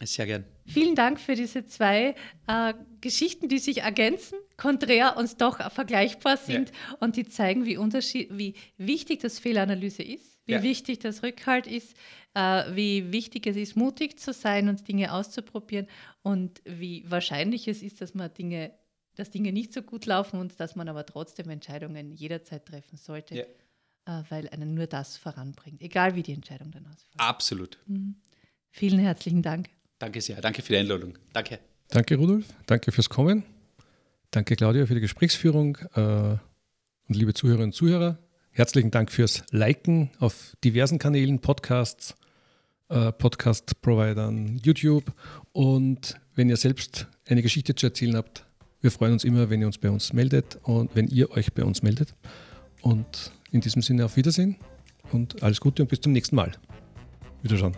Sehr 0.01 0.25
gern. 0.25 0.45
Vielen 0.65 0.95
Dank 0.95 1.19
für 1.19 1.35
diese 1.35 1.65
zwei 1.65 2.15
äh, 2.47 2.73
Geschichten, 3.01 3.47
die 3.47 3.59
sich 3.59 3.81
ergänzen, 3.81 4.37
konträr 4.57 5.17
und 5.17 5.41
doch 5.41 5.71
vergleichbar 5.71 6.37
sind 6.37 6.69
ja. 6.69 6.97
und 6.99 7.15
die 7.15 7.25
zeigen, 7.25 7.65
wie, 7.65 7.77
wie 7.77 8.55
wichtig 8.77 9.19
das 9.21 9.39
Fehleranalyse 9.39 10.03
ist, 10.03 10.39
wie 10.45 10.53
ja. 10.53 10.63
wichtig 10.63 10.99
das 10.99 11.23
Rückhalt 11.23 11.67
ist, 11.67 11.95
äh, 12.33 12.63
wie 12.75 13.11
wichtig 13.11 13.47
es 13.47 13.55
ist, 13.55 13.75
mutig 13.75 14.19
zu 14.19 14.33
sein 14.33 14.67
und 14.67 14.87
Dinge 14.87 15.13
auszuprobieren 15.13 15.87
und 16.21 16.61
wie 16.65 17.03
wahrscheinlich 17.09 17.67
es 17.67 17.81
ist, 17.81 18.01
dass 18.01 18.13
man 18.13 18.33
Dinge, 18.33 18.73
dass 19.15 19.29
Dinge 19.29 19.51
nicht 19.51 19.73
so 19.73 19.81
gut 19.81 20.05
laufen 20.05 20.39
und 20.39 20.59
dass 20.59 20.75
man 20.75 20.89
aber 20.89 21.05
trotzdem 21.05 21.49
Entscheidungen 21.49 22.13
jederzeit 22.13 22.65
treffen 22.65 22.97
sollte. 22.97 23.35
Ja. 23.35 23.43
Äh, 24.05 24.23
weil 24.29 24.49
einen 24.49 24.73
nur 24.73 24.87
das 24.87 25.15
voranbringt, 25.15 25.81
egal 25.81 26.15
wie 26.15 26.23
die 26.23 26.33
Entscheidung 26.33 26.71
dann 26.71 26.85
ausfällt. 26.87 27.19
Absolut. 27.19 27.79
Mhm. 27.85 28.15
Vielen 28.69 28.99
herzlichen 28.99 29.41
Dank. 29.41 29.69
Danke 30.03 30.19
sehr. 30.19 30.41
Danke 30.41 30.61
für 30.61 30.73
die 30.73 30.79
Einladung. 30.79 31.17
Danke. 31.31 31.59
Danke, 31.87 32.17
Rudolf. 32.17 32.45
Danke 32.65 32.91
fürs 32.91 33.07
Kommen. 33.07 33.43
Danke, 34.31 34.57
Claudia, 34.57 34.85
für 34.85 34.95
die 34.95 34.99
Gesprächsführung. 34.99 35.77
Äh, 35.95 36.01
und 36.01 36.39
liebe 37.07 37.33
Zuhörerinnen 37.33 37.69
und 37.69 37.73
Zuhörer, 37.73 38.19
herzlichen 38.51 38.91
Dank 38.91 39.13
fürs 39.13 39.45
Liken 39.51 40.11
auf 40.19 40.57
diversen 40.61 40.99
Kanälen, 40.99 41.39
Podcasts, 41.39 42.15
äh, 42.89 43.13
Podcast-Providern, 43.13 44.59
YouTube. 44.61 45.05
Und 45.53 46.19
wenn 46.35 46.49
ihr 46.49 46.57
selbst 46.57 47.07
eine 47.25 47.41
Geschichte 47.41 47.73
zu 47.73 47.85
erzählen 47.85 48.17
habt, 48.17 48.45
wir 48.81 48.91
freuen 48.91 49.13
uns 49.13 49.23
immer, 49.23 49.49
wenn 49.49 49.61
ihr 49.61 49.67
uns 49.67 49.77
bei 49.77 49.89
uns 49.89 50.11
meldet 50.11 50.59
und 50.63 50.93
wenn 50.97 51.07
ihr 51.07 51.31
euch 51.31 51.53
bei 51.53 51.63
uns 51.63 51.81
meldet. 51.81 52.13
Und 52.81 53.31
in 53.51 53.61
diesem 53.61 53.81
Sinne 53.81 54.03
auf 54.03 54.17
Wiedersehen 54.17 54.57
und 55.13 55.41
alles 55.41 55.61
Gute 55.61 55.81
und 55.81 55.87
bis 55.87 56.01
zum 56.01 56.11
nächsten 56.11 56.35
Mal. 56.35 56.51
Wiederschauen. 57.41 57.77